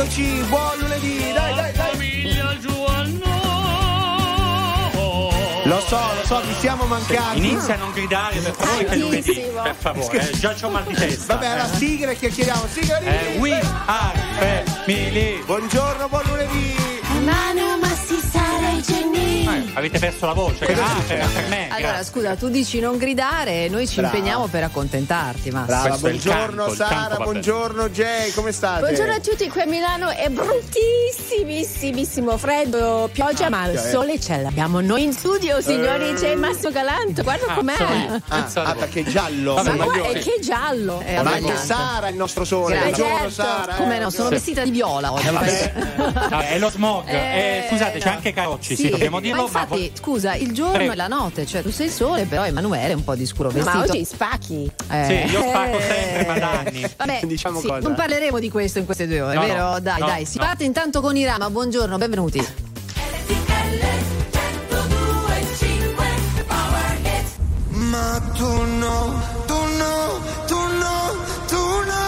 Eccoci, 0.00 0.44
buon 0.46 0.78
lunedì, 0.78 1.32
dai, 1.32 1.54
dai, 1.56 1.72
dai. 1.72 2.36
Lo 5.64 5.80
so, 5.80 5.98
lo 6.14 6.24
so, 6.24 6.40
vi 6.42 6.54
siamo 6.60 6.84
mancati. 6.84 7.38
Inizia 7.38 7.74
a 7.74 7.78
non 7.78 7.90
gridare 7.90 8.38
per 8.38 8.54
favore 8.54 8.84
che 8.84 8.92
è 8.92 8.96
lunedì. 8.96 9.44
Per 9.60 9.74
favore, 9.76 10.30
eh, 10.30 10.38
già 10.38 10.54
c'ho 10.54 10.68
mal 10.68 10.84
di 10.84 10.94
testa. 10.94 11.34
Vabbè, 11.34 11.56
la 11.56 11.66
sigla 11.66 12.12
che 12.12 12.28
chiediamo, 12.28 12.68
sigla 12.70 12.98
di 13.00 13.06
Eh, 13.06 13.38
we 13.38 13.60
are 13.86 14.64
family. 14.84 15.42
Buongiorno, 15.44 16.08
buon 16.08 16.22
lunedì. 16.28 16.76
Manu, 17.24 17.76
avete 19.74 19.98
perso 19.98 20.26
la 20.26 20.32
voce, 20.32 20.66
grazie 20.66 21.16
per 21.16 21.48
me. 21.48 21.68
Allora, 21.70 21.92
grazie. 21.92 22.04
scusa, 22.12 22.34
tu 22.36 22.48
dici 22.48 22.80
non 22.80 22.96
gridare 22.96 23.64
e 23.64 23.68
noi 23.68 23.86
ci 23.86 24.00
Brava. 24.00 24.16
impegniamo 24.16 24.46
per 24.46 24.64
accontentarti, 24.64 25.50
ma 25.50 25.66
buongiorno 25.98 26.64
canto, 26.64 26.74
Sara, 26.74 27.16
buongiorno 27.16 27.88
Jay, 27.90 28.32
come 28.32 28.52
state? 28.52 28.80
Buongiorno 28.80 29.12
a 29.12 29.20
tutti, 29.20 29.48
qui 29.48 29.60
a 29.60 29.66
Milano 29.66 30.08
è 30.10 30.28
bruttissimissimo 30.28 32.36
freddo, 32.36 33.08
pioggia, 33.12 33.48
ma 33.48 33.66
il 33.66 33.76
eh. 33.76 33.90
sole 33.90 34.20
ce 34.20 34.40
l'abbiamo 34.40 34.80
noi 34.80 35.04
in 35.04 35.12
studio, 35.12 35.60
signori. 35.60 36.10
Eh. 36.10 36.14
C'è 36.14 36.34
Massimo 36.34 36.70
Galanto, 36.70 37.22
guarda 37.22 37.46
Ah, 37.48 37.54
com'è. 37.54 37.74
sono. 37.76 38.20
Ah, 38.28 38.46
ah, 38.54 38.74
perché 38.74 39.00
è 39.00 39.04
giallo. 39.04 39.54
Vabbè, 39.54 39.72
Ma 39.72 39.84
guarda, 39.84 40.08
è 40.08 40.12
che 40.18 40.34
è 40.38 40.42
giallo. 40.42 41.02
Eh, 41.04 41.22
Ma 41.22 41.32
anche. 41.32 41.56
Sara, 41.56 42.08
il 42.08 42.16
nostro 42.16 42.44
sole. 42.44 42.74
Grazie. 42.74 42.92
Buongiorno 43.04 43.30
Certo. 43.30 43.42
Sara. 43.42 43.74
Come 43.74 43.96
eh, 43.96 44.00
no, 44.00 44.10
sono 44.10 44.28
buongiorno. 44.28 44.30
vestita 44.30 44.64
di 44.64 44.70
viola 44.70 45.12
oggi. 45.12 45.26
Ah, 45.28 46.48
è 46.48 46.58
lo 46.58 46.70
smog. 46.70 47.08
Eh, 47.08 47.66
scusate, 47.70 47.98
c'è 47.98 48.08
anche 48.08 48.32
Carocci, 48.32 48.76
sì, 48.76 48.88
dobbiamo 48.90 49.20
dirlo. 49.20 49.47
Ma 49.52 49.60
infatti, 49.62 49.92
scusa, 49.94 50.34
il 50.34 50.52
giorno 50.52 50.72
Prego. 50.74 50.92
e 50.92 50.96
la 50.96 51.06
notte, 51.08 51.46
cioè 51.46 51.62
tu 51.62 51.70
sei 51.70 51.86
il 51.86 51.92
sole, 51.92 52.24
però 52.26 52.44
Emanuele 52.44 52.92
è 52.92 52.94
un 52.94 53.04
po' 53.04 53.14
di 53.14 53.26
scuro 53.26 53.48
vestito. 53.50 53.76
Ma 53.76 53.82
oggi 53.84 54.04
spacchi. 54.04 54.70
Eh. 54.90 55.04
Sì, 55.26 55.32
io 55.32 55.42
spacco 55.48 55.80
sempre, 55.80 56.26
ma 56.26 56.38
da 56.38 56.50
anni. 56.60 56.90
Vabbè, 56.96 57.20
Diciamo 57.24 57.60
sì, 57.60 57.66
cosa? 57.68 57.80
non 57.80 57.94
parleremo 57.94 58.38
di 58.38 58.50
questo 58.50 58.78
in 58.78 58.84
queste 58.84 59.06
due 59.06 59.20
ore, 59.20 59.34
No, 59.34 59.40
vero? 59.40 59.70
no, 59.70 59.80
dai, 59.80 60.00
no, 60.00 60.06
dai, 60.06 60.24
si 60.24 60.38
no. 60.38 60.44
parte 60.44 60.64
intanto 60.64 61.00
con 61.00 61.16
Irama. 61.16 61.48
Buongiorno, 61.50 61.96
benvenuti. 61.98 62.46
Ma 67.90 68.20
tu 68.36 68.46
no, 68.80 68.96
tu 69.46 69.58
no, 69.80 70.20
tu 70.46 70.56
no, 70.82 70.96
tu 71.46 71.64
no. 71.90 72.04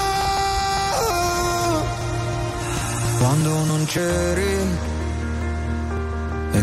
Quando 3.19 3.65
non 3.65 3.85
c'eri 3.87 4.57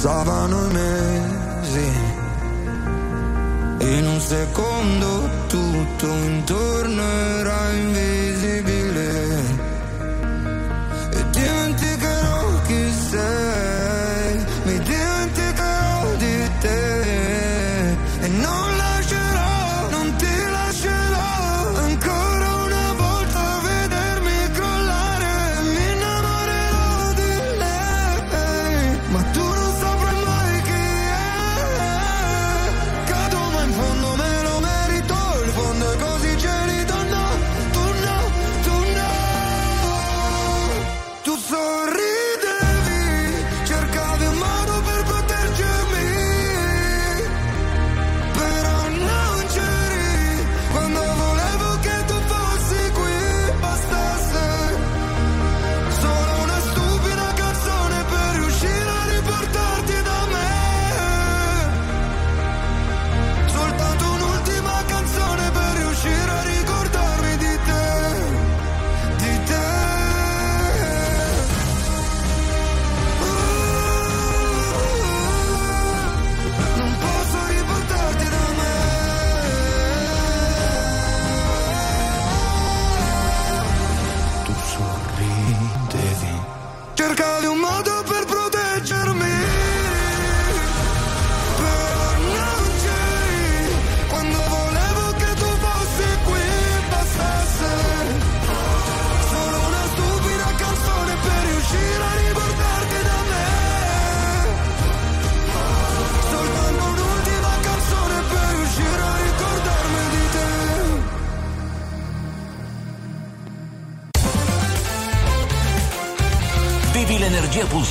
passavano 0.00 0.64
i 0.64 0.72
mesi. 0.72 1.92
In 3.80 4.06
un 4.06 4.18
secondo 4.18 5.28
tutto 5.46 6.06
intorno 6.06 7.02
era 7.02 7.70
invisibile 7.72 8.29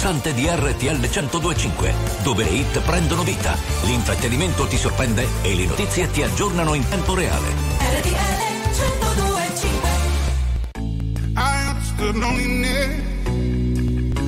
pulsante 0.10 0.34
di 0.34 0.48
RTL 0.48 0.98
1025, 0.98 1.94
dove 2.24 2.44
le 2.44 2.50
hit 2.50 2.80
prendono 2.80 3.22
vita, 3.22 3.56
l'intrattenimento 3.84 4.66
ti 4.66 4.76
sorprende 4.76 5.28
e 5.44 5.54
le 5.54 5.66
notizie 5.68 6.10
ti 6.10 6.24
aggiornano 6.24 6.74
in 6.74 6.88
tempo 6.90 7.14
reale. 7.14 7.54
I 11.36 11.68
understood 11.70 12.16
loneliness 12.16 13.04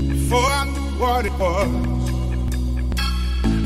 before 0.05 0.51
I 0.51 0.65
knew 0.65 0.99
what 0.99 1.25
it 1.25 1.33
was. 1.39 1.67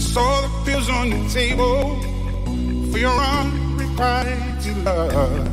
Saw 0.02 0.42
the 0.42 0.50
pills 0.64 0.88
on 0.90 1.10
your 1.10 1.30
table 1.30 2.00
for 2.92 2.98
your 2.98 3.20
unrequited 3.20 4.84
love. 4.86 5.50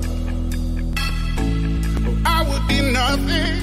I 2.24 2.44
would 2.44 2.66
be 2.68 2.80
nothing 2.92 3.61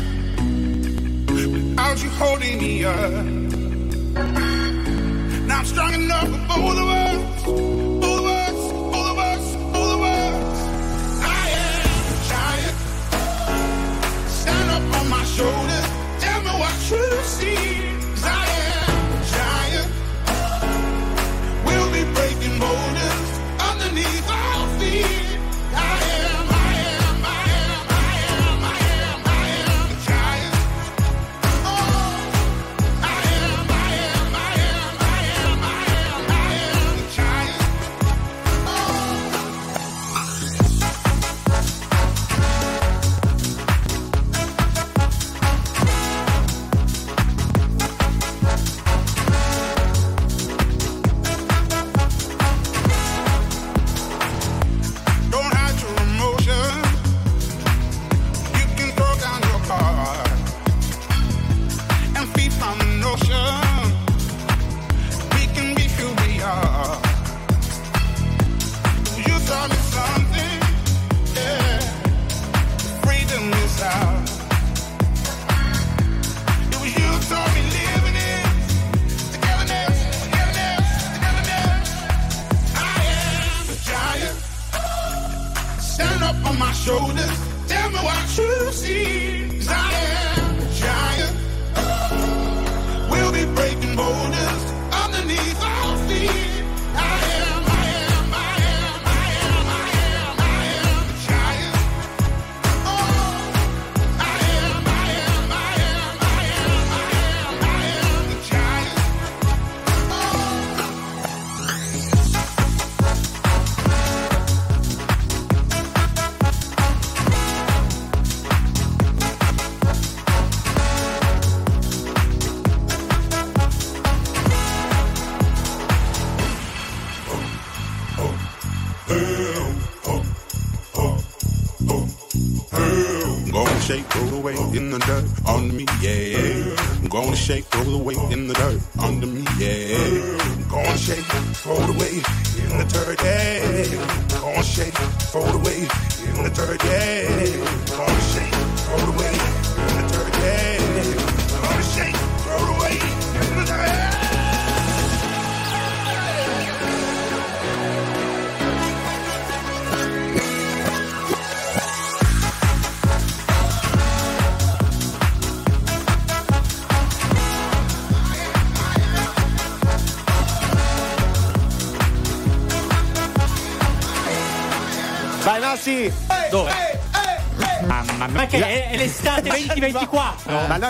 you 2.04 2.10
holding 2.12 2.58
me 2.60 2.86
up. 2.86 3.24
Now 5.48 5.60
I'm 5.60 5.66
strong 5.66 5.94
enough 5.94 6.24
for 6.24 6.48
both 6.48 6.78
of 6.78 6.88
us, 6.88 6.89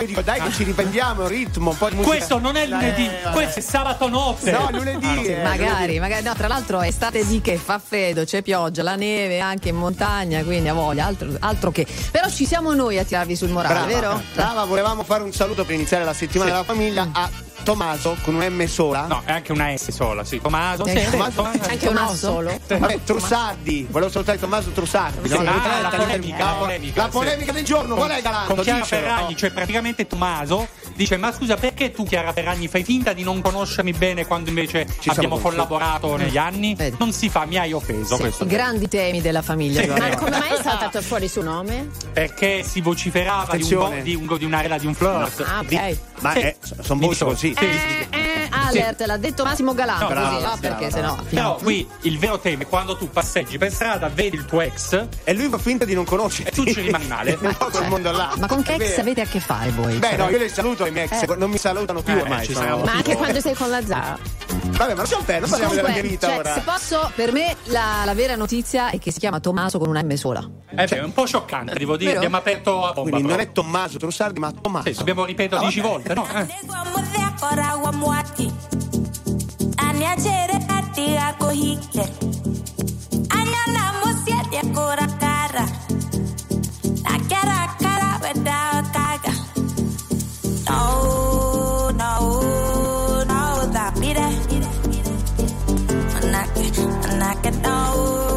Ma 0.00 0.04
noi 0.04 0.06
dico 0.06 0.20
dai 0.22 0.40
che 0.40 0.52
ci 0.52 0.64
riprendiamo, 0.64 1.26
ritmo, 1.26 1.70
un 1.70 1.76
po' 1.76 1.88
di 1.88 1.96
musica. 1.96 2.16
Questo 2.16 2.38
non 2.38 2.56
è 2.56 2.66
lunedì, 2.66 3.04
Eh, 3.06 3.30
questo 3.32 3.58
è 3.58 3.62
sabato 3.62 4.08
notte. 4.08 4.50
No, 4.50 4.68
lunedì. 4.72 5.24
eh, 5.26 5.42
Magari, 5.42 5.98
magari, 5.98 6.22
no, 6.24 6.34
tra 6.34 6.48
l'altro 6.48 6.80
è 6.80 6.88
estate 6.88 7.26
di 7.26 7.40
che 7.40 7.56
fa 7.56 7.78
freddo, 7.78 8.24
c'è 8.24 8.42
pioggia, 8.42 8.82
la 8.82 8.96
neve 8.96 9.40
anche 9.40 9.68
in 9.70 9.76
montagna, 9.76 10.42
quindi 10.42 10.68
a 10.68 10.74
voglia, 10.74 11.06
altro, 11.06 11.28
altro 11.40 11.70
che. 11.70 11.86
Però 12.10 12.28
ci 12.28 12.46
siamo 12.46 12.72
noi 12.74 12.98
a 12.98 13.04
tirarvi 13.04 13.36
sul 13.36 13.50
morale, 13.50 13.74
Brava, 13.74 13.86
vero? 13.86 14.22
brava, 14.34 14.64
volevamo 14.64 15.02
fare 15.04 15.22
un 15.22 15.32
saluto 15.32 15.64
per 15.64 15.74
iniziare 15.74 16.04
la 16.04 16.14
settimana 16.14 16.50
della 16.50 16.64
famiglia 16.64 17.08
a 17.12 17.28
Tommaso 17.70 18.16
con 18.22 18.34
un 18.34 18.44
M 18.44 18.66
sola. 18.66 19.06
No, 19.06 19.22
è 19.24 19.30
anche 19.30 19.52
una 19.52 19.76
S 19.76 19.92
sola, 19.92 20.24
sì. 20.24 20.40
Tommaso. 20.40 20.84
Sì, 20.86 20.98
sì, 20.98 21.10
Tommaso. 21.10 21.42
Anche 21.44 21.86
un 21.86 21.94
Tommaso? 21.94 22.14
solo. 22.14 22.60
Vabbè, 22.66 23.04
Trussardi, 23.04 23.86
volevo 23.88 24.10
salutare 24.10 24.40
Tommaso 24.40 24.70
Trussardi. 24.70 25.28
Sì, 25.28 25.34
no? 25.34 25.48
ah, 25.48 25.80
La, 25.80 25.80
la 25.82 25.88
polemica, 25.96 26.52
polemica, 26.54 27.02
la 27.02 27.08
polemica, 27.08 27.46
la 27.46 27.52
del 27.52 27.64
giorno, 27.64 27.94
qual 27.94 28.10
è 28.10 28.20
Galanto? 28.20 28.54
Con 28.54 28.64
Chiara. 28.64 28.84
Ferragni, 28.84 29.36
cioè 29.36 29.50
praticamente 29.52 30.06
Tommaso 30.08 30.66
dice: 31.00 31.16
Ma 31.16 31.32
scusa, 31.32 31.56
perché 31.56 31.90
tu, 31.90 32.04
Chiara 32.04 32.32
Ferragni, 32.32 32.68
fai 32.68 32.84
finta 32.84 33.12
di 33.12 33.22
non 33.22 33.40
conoscermi 33.40 33.92
bene 33.92 34.26
quando 34.26 34.48
invece 34.50 34.86
Ci 35.00 35.08
abbiamo 35.08 35.38
collaborato 35.38 36.16
negli 36.16 36.36
anni? 36.36 36.74
Vedi. 36.74 36.96
Non 36.98 37.12
si 37.12 37.28
fa, 37.28 37.44
mi 37.46 37.56
hai 37.58 37.72
offeso. 37.72 38.14
Sì, 38.16 38.20
questo. 38.20 38.44
I 38.44 38.48
grandi 38.48 38.88
temi 38.88 39.20
della 39.20 39.42
famiglia. 39.42 39.80
Sì. 39.82 39.88
Ma 39.88 40.14
come 40.16 40.30
mai 40.30 40.50
è 40.50 40.60
saltato 40.62 41.00
fuori 41.02 41.24
il 41.24 41.30
suo 41.30 41.42
nome? 41.42 41.88
Perché 42.12 42.62
si 42.62 42.80
vociferava 42.80 43.42
di 43.56 43.62
un, 43.62 43.68
Attenzione. 43.68 43.96
po' 43.96 44.02
di, 44.02 44.14
un, 44.14 44.36
di 44.38 44.44
una 44.44 44.78
di 44.78 44.86
un 44.86 44.94
flirt. 44.94 45.40
Ah, 45.46 45.60
ok. 45.60 45.96
Ma 46.20 46.32
Sì. 46.32 46.38
eh, 46.40 46.56
sono 46.80 47.00
voci 47.00 47.24
così. 47.24 47.54
Sì, 47.56 47.64
Eh, 47.64 48.06
sì. 48.70 48.78
Alert, 48.78 49.02
l'ha 49.06 49.16
detto 49.16 49.44
Massimo 49.44 49.74
Galanto, 49.74 50.04
No, 50.04 50.20
così, 50.20 50.20
brava, 50.38 50.46
no? 50.48 50.54
sì, 50.54 50.60
Perché 50.60 50.90
sennò. 50.90 51.18
Però 51.28 51.54
qui 51.56 51.88
il 52.02 52.18
vero 52.18 52.38
tema 52.38 52.62
è 52.62 52.66
quando 52.66 52.96
tu 52.96 53.10
passeggi 53.10 53.58
per 53.58 53.72
strada, 53.72 54.08
vedi 54.08 54.36
il 54.36 54.44
tuo 54.44 54.60
ex 54.60 55.06
E 55.24 55.32
lui 55.34 55.48
fa 55.48 55.58
finta 55.58 55.84
di 55.84 55.94
non 55.94 56.04
conoscere. 56.04 56.50
e 56.50 56.52
tu 56.52 56.64
ci 56.64 56.80
rimani 56.80 57.06
male. 57.08 57.38
un 57.40 57.54
po' 57.56 57.66
quel 57.66 57.88
mondo 57.88 58.10
là. 58.10 58.32
Ma 58.38 58.46
con 58.46 58.62
che 58.62 58.74
ex 58.74 58.98
avete 58.98 59.20
a 59.22 59.26
che 59.26 59.40
fare 59.40 59.70
voi? 59.70 59.96
Beh, 59.98 60.16
no, 60.16 60.28
io 60.28 60.38
li 60.38 60.48
saluto 60.48 60.86
i 60.86 60.90
miei 60.90 61.06
ex, 61.10 61.22
Eh. 61.22 61.36
non 61.36 61.50
mi 61.50 61.58
salutano 61.58 62.02
più 62.02 62.14
Eh, 62.14 62.20
ormai. 62.22 62.46
sono- 62.52 62.78
Ma 62.84 62.92
anche 62.92 63.16
quando 63.16 63.40
sei 63.40 63.54
con 63.54 63.68
la 63.70 63.84
Zara. 63.84 64.18
Vabbè, 64.50 64.94
ma 64.94 65.00
lasciamo 65.02 65.22
perdere, 65.22 65.40
non 65.40 65.50
parliamo 65.50 65.74
della 65.74 65.88
mia 65.90 66.02
vita 66.02 66.26
cioè, 66.28 66.38
ora. 66.38 66.54
se 66.54 66.60
posso, 66.60 67.10
per 67.14 67.32
me 67.32 67.56
la, 67.64 68.02
la 68.04 68.14
vera 68.14 68.34
notizia 68.36 68.90
è 68.90 68.98
che 68.98 69.12
si 69.12 69.18
chiama 69.18 69.38
Tommaso 69.40 69.78
con 69.78 69.88
una 69.88 70.02
M 70.02 70.14
sola. 70.14 70.48
Eh 70.72 70.86
beh, 70.86 70.98
è 70.98 71.02
un 71.02 71.12
po' 71.12 71.26
scioccante, 71.26 71.74
devo 71.74 71.96
dire. 71.96 72.16
Abbiamo 72.16 72.36
aperto 72.36 72.84
a 72.84 72.92
bomba. 72.92 73.10
Quindi 73.10 73.28
non 73.28 73.40
è 73.40 73.50
Tommaso 73.52 73.98
Trussardi, 73.98 74.38
ma 74.38 74.52
Tommaso. 74.52 74.88
Sì, 74.90 74.96
dobbiamo 74.96 75.24
ripetere 75.24 75.56
Ah, 75.56 75.60
dieci 75.62 75.80
volte, 75.80 76.14
no? 76.14 76.26
Eh. 76.32 76.46
No, 90.68 91.90
no, 91.90 93.24
no, 93.24 93.66
da 93.72 93.92
mire. 93.96 94.28
Manake, 96.12 96.70
manake, 97.02 97.50
no, 97.62 98.29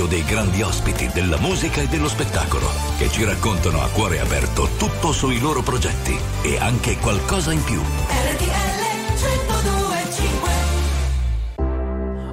radio 0.00 0.06
dei 0.06 0.24
grandi 0.24 0.62
ospiti 0.62 1.10
della 1.12 1.36
musica 1.38 1.82
e 1.82 1.86
dello 1.86 2.08
spettacolo 2.08 2.66
che 2.96 3.10
ci 3.10 3.22
raccontano 3.24 3.82
a 3.82 3.88
cuore 3.88 4.20
aperto 4.20 4.68
tutto 4.78 5.12
sui 5.12 5.38
loro 5.38 5.60
progetti 5.62 6.18
e 6.42 6.58
anche 6.58 6.96
qualcosa 6.96 7.52
in 7.52 7.62
più. 7.62 7.80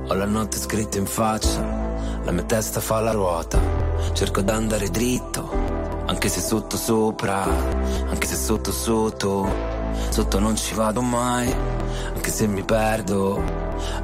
Ho 0.08 0.14
la 0.14 0.26
notte 0.26 0.58
scritta 0.58 0.98
in 0.98 1.06
faccia, 1.06 1.60
la 2.24 2.32
mia 2.32 2.44
testa 2.44 2.80
fa 2.80 3.02
la 3.02 3.12
ruota. 3.12 3.60
Cerco 4.14 4.42
d'andare 4.42 4.90
dritto, 4.90 5.52
anche 6.06 6.30
se 6.30 6.40
sotto 6.40 6.78
sopra, 6.78 7.44
anche 8.08 8.28
se 8.28 8.36
sotto 8.36 8.72
sotto. 8.72 9.76
Sotto 10.10 10.40
non 10.40 10.56
ci 10.56 10.74
vado 10.74 11.02
mai, 11.02 11.54
anche 12.14 12.32
se 12.32 12.48
mi 12.48 12.64
perdo, 12.64 13.44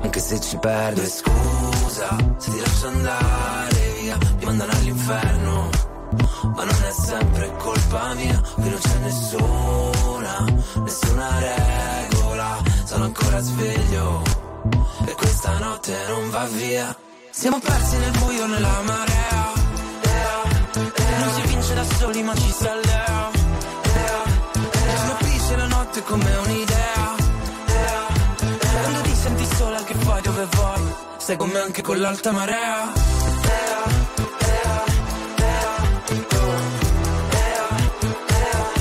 anche 0.02 0.20
se 0.20 0.42
ci 0.42 0.58
perdo. 0.58 1.02
E 1.02 1.08
scusa 1.08 1.33
se 2.38 2.52
ti 2.52 2.60
lascio 2.60 2.88
andare 2.88 3.94
via, 4.00 4.18
mi 4.38 4.46
mandano 4.46 4.72
all'inferno. 4.72 5.70
Ma 6.56 6.64
non 6.64 6.84
è 6.84 6.92
sempre 6.92 7.56
colpa 7.58 8.14
mia, 8.14 8.40
qui 8.56 8.70
non 8.70 8.80
c'è 8.80 8.98
nessuna, 9.00 10.46
nessuna 10.84 11.30
regola. 11.40 12.62
Sono 12.86 13.06
ancora 13.06 13.40
sveglio 13.40 14.22
e 15.06 15.14
questa 15.14 15.58
notte 15.60 15.96
non 16.08 16.30
va 16.30 16.46
via. 16.46 16.96
Siamo 17.32 17.60
persi 17.60 17.98
nel 17.98 18.12
buio 18.12 18.46
nella 18.46 18.82
marea. 18.84 19.52
Non 21.20 21.34
si 21.34 21.42
vince 21.48 21.74
da 21.74 21.84
soli 21.98 22.22
ma 22.22 22.36
ci 22.36 22.52
si 22.52 22.68
allea. 22.68 23.32
Ci 24.62 25.08
colpisce 25.08 25.56
la 25.56 25.68
notte 25.68 26.04
come 26.04 26.36
un'idea. 26.46 27.16
Quando 28.82 29.02
ti 29.02 29.16
senti 29.16 29.48
sola 29.56 29.84
che 29.84 29.94
fai 29.96 30.22
dove 30.22 30.48
vai? 30.52 31.03
Sei 31.24 31.38
con 31.38 31.50
me 31.52 31.60
anche 31.60 31.82
con 31.82 31.98
l'alta 32.02 32.34
marea. 32.34 32.92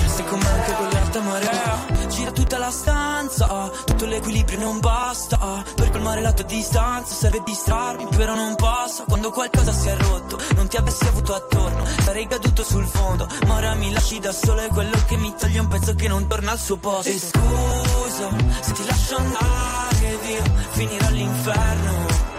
Sei 0.07 0.25
con 0.25 0.43
anche 0.43 0.73
con 0.75 0.89
l'alta 0.89 1.21
marea. 1.21 1.87
Gira 2.09 2.33
tutta 2.33 2.59
la 2.59 2.71
stanza, 2.73 3.71
tutto 3.85 4.07
l'equilibrio 4.07 4.59
non 4.59 4.81
basta. 4.81 5.63
Per 5.77 5.91
colmare 5.91 6.21
la 6.21 6.33
tua 6.33 6.45
distanza 6.45 7.15
serve 7.15 7.43
distrarmi, 7.45 8.09
però 8.17 8.35
non 8.35 8.57
passa. 8.57 9.05
Quando 9.05 9.31
qualcosa 9.31 9.71
si 9.71 9.87
è 9.87 9.97
rotto, 9.97 10.37
non 10.57 10.67
ti 10.67 10.77
avessi 10.77 11.07
avuto 11.07 11.35
attorno, 11.35 11.87
sarei 12.03 12.27
caduto 12.27 12.65
sul 12.65 12.87
fondo. 12.87 13.29
Ma 13.47 13.55
ora 13.55 13.75
mi 13.75 13.93
lasci 13.93 14.19
da 14.19 14.33
solo, 14.33 14.63
è 14.63 14.69
quello 14.69 14.97
che 15.07 15.17
mi 15.17 15.33
toglie 15.39 15.61
un 15.61 15.69
pezzo 15.69 15.95
che 15.95 16.09
non 16.09 16.27
torna 16.27 16.51
al 16.51 16.59
suo 16.59 16.77
posto. 16.77 17.09
E 17.09 17.21
scusa, 17.21 18.29
se 18.63 18.73
ti 18.73 18.85
lascio 18.85 19.17
andare 19.17 20.19
via, 20.25 20.43
finirò 20.73 21.07
all'inferno. 21.07 22.32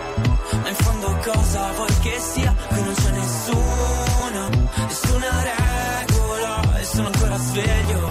Ma 0.63 0.70
in 0.70 0.75
fondo 0.75 1.17
cosa 1.22 1.72
vuoi 1.75 2.00
che 2.00 2.20
sia? 2.20 2.55
Qui 2.70 2.82
non 2.82 2.93
c'è 2.93 3.12
nessuna, 3.12 4.50
nessuna 4.88 5.27
regola. 5.51 6.79
E 6.79 6.84
sono 6.86 7.08
ancora 7.08 7.38
sveglio. 7.38 8.08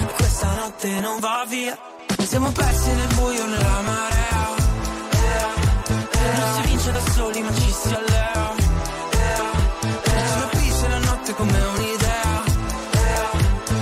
E 0.00 0.12
questa 0.16 0.54
notte 0.54 1.00
non 1.00 1.20
va 1.20 1.44
via. 1.48 1.78
Siamo 2.26 2.50
persi 2.50 2.90
nel 2.92 3.14
buio 3.14 3.46
nella 3.46 3.80
marea. 3.82 4.56
Non 6.36 6.54
si 6.54 6.60
vince 6.68 6.90
da 6.92 7.00
soli 7.12 7.42
ma 7.42 7.54
ci 7.54 7.70
si 7.70 7.94
allea. 7.94 8.54
Ci 10.02 10.38
colpisce 10.40 10.88
la 10.88 10.98
notte 10.98 11.34
come 11.34 11.58
un'idea. 11.76 12.42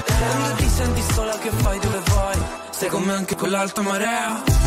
Quando 0.05 0.55
ti 0.57 0.69
senti 0.69 1.03
sola 1.15 1.39
che 1.39 1.51
fai 1.51 1.79
dove 1.79 2.01
vai? 2.15 2.39
Stai 2.71 2.89
con 2.91 3.03
me 3.05 3.13
anche 3.15 3.35
con 3.37 3.49
l'alta 3.49 3.81
marea. 3.81 4.66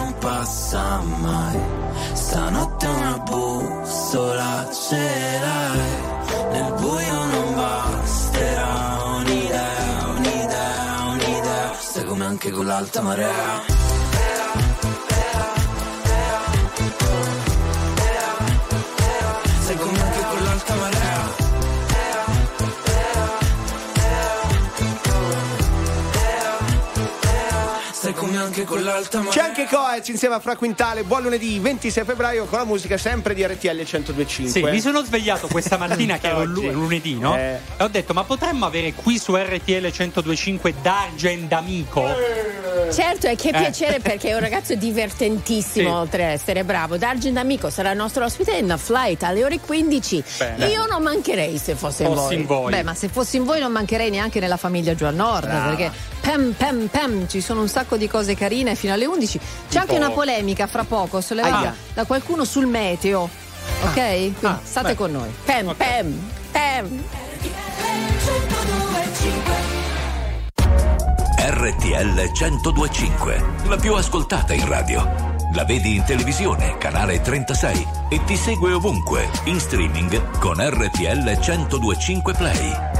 Non 0.00 0.14
passa 0.18 1.00
mai. 1.00 1.58
Stanotte 2.14 2.86
una 2.86 3.18
bussola 3.18 4.68
ce 4.72 5.04
l'hai. 5.42 6.52
Nel 6.52 6.72
buio 6.80 7.24
non 7.32 7.54
basterà 7.54 9.02
un'idea, 9.18 10.06
un'idea, 10.16 11.06
un'idea. 11.12 11.72
Stai 11.78 12.04
come 12.04 12.24
anche 12.24 12.50
con 12.50 12.66
l'alta 12.66 13.02
marea. 13.02 13.99
Stai 28.30 28.38
come 28.38 28.38
anche 28.38 28.64
con 28.64 28.82
l'alta 28.84 29.18
marea. 29.18 29.32
C'è 29.32 29.40
anche 29.48 29.66
Coez 29.68 30.06
insieme 30.08 30.36
a 30.36 30.40
Fra 30.40 30.54
Quintale. 30.54 31.02
Buon 31.02 31.22
lunedì 31.22 31.58
26 31.58 32.04
febbraio 32.04 32.44
con 32.44 32.58
la 32.60 32.64
musica 32.64 32.96
sempre 32.96 33.34
di 33.34 33.44
RTL 33.44 33.68
1025. 33.74 34.48
Sì, 34.50 34.62
mi 34.62 34.80
sono 34.80 35.02
svegliato 35.04 35.48
questa 35.48 35.76
mattina 35.76 36.16
che 36.18 36.28
era 36.28 36.38
Oggi. 36.38 36.70
lunedì, 36.70 37.18
no? 37.18 37.36
Eh. 37.36 37.58
E 37.76 37.82
ho 37.82 37.88
detto, 37.88 38.12
ma 38.12 38.22
potremmo 38.22 38.66
avere 38.66 38.92
qui 38.94 39.18
su 39.18 39.34
RTL 39.34 39.90
1025 39.94 40.74
Dargen 40.80 41.48
D'Amico? 41.48 42.06
Certo, 42.92 43.26
e 43.26 43.34
che 43.36 43.48
Eh. 43.48 43.52
piacere 43.58 43.98
perché 44.00 44.28
è 44.28 44.34
un 44.34 44.40
ragazzo 44.40 44.74
divertentissimo, 44.76 45.88
Sì. 45.90 45.94
oltre 45.94 46.24
ad 46.26 46.30
essere 46.32 46.62
bravo. 46.62 46.96
Dargen 46.98 47.36
Amico 47.36 47.68
sarà 47.68 47.90
il 47.90 47.96
nostro 47.96 48.24
ospite 48.24 48.52
in 48.52 48.72
flight 48.78 49.22
alle 49.24 49.42
ore 49.44 49.58
15. 49.58 50.22
Bene. 50.38 50.66
Io 50.68 50.86
non 50.86 51.02
mancherei 51.02 51.58
se 51.58 51.74
fosse 51.74 52.04
in 52.04 52.14
voi. 52.14 52.34
in 52.34 52.46
voi. 52.46 52.70
Beh, 52.70 52.82
ma 52.84 52.94
se 52.94 53.08
fossi 53.08 53.36
in 53.38 53.44
voi 53.44 53.58
non 53.58 53.72
mancherei 53.72 54.10
neanche 54.10 54.38
nella 54.38 54.56
famiglia 54.56 54.94
giù 54.94 55.04
al 55.04 55.14
nord, 55.14 55.48
perché 55.48 55.90
pem 56.20 56.52
pem 56.52 56.86
pem 56.88 57.26
ci 57.28 57.40
sono 57.40 57.60
un 57.62 57.68
sacco 57.68 57.96
di 57.96 58.08
cose 58.08 58.34
carine 58.34 58.74
fino 58.74 58.92
alle 58.92 59.06
11. 59.06 59.38
C'è 59.68 59.78
anche 59.78 59.92
Tipo- 59.94 60.04
una 60.04 60.10
polemica 60.14 60.66
fra 60.66 60.84
poco 60.84 61.20
sollevata 61.20 61.58
Aia. 61.58 61.74
da 61.94 62.04
qualcuno 62.04 62.44
sul 62.44 62.66
meteo. 62.66 63.28
Ok? 63.82 63.94
Quindi 63.94 64.34
Ah, 64.42 64.60
state 64.62 64.88
beh. 64.88 64.94
con 64.94 65.12
noi. 65.12 65.30
Pem, 65.44 65.68
Ok. 65.68 65.76
pem, 65.76 66.30
pem. 66.50 67.02
RTL 71.42 72.30
1025, 72.32 73.44
la 73.68 73.76
più 73.76 73.94
ascoltata 73.94 74.52
in 74.54 74.66
radio. 74.68 75.28
La 75.54 75.64
vedi 75.64 75.96
in 75.96 76.04
televisione, 76.04 76.76
canale 76.78 77.20
36 77.20 77.86
e 78.08 78.22
ti 78.24 78.36
segue 78.36 78.72
ovunque, 78.72 79.28
in 79.44 79.58
streaming 79.58 80.38
con 80.38 80.56
RTL 80.60 81.38
1025 81.40 82.34
Play. 82.34 82.99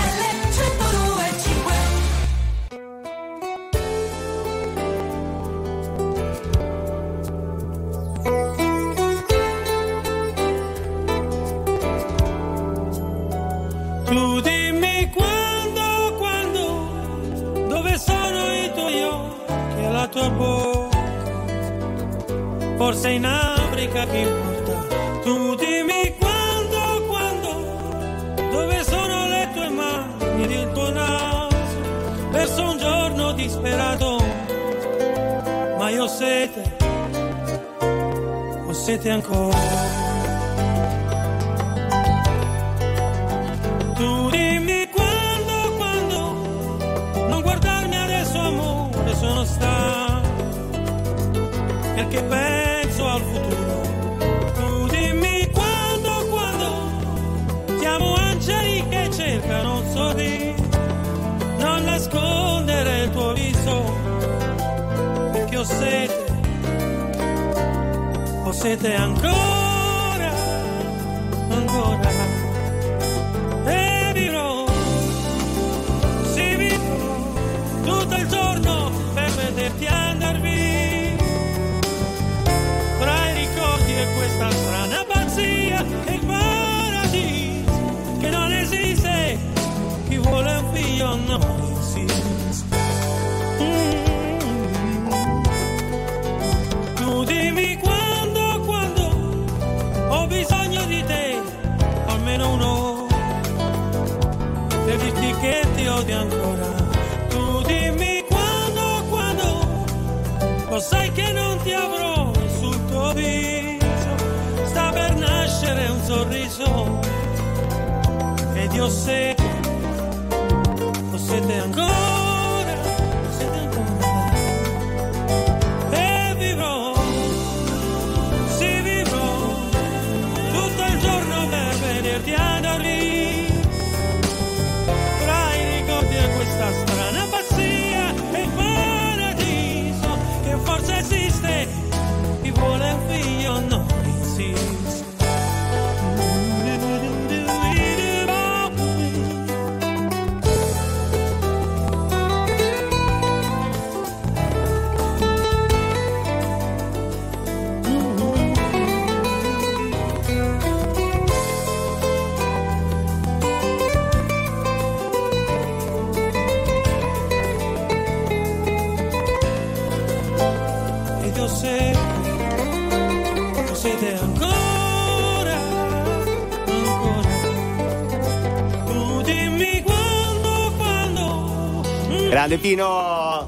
Grande 182.41 182.57
Pino! 182.57 183.47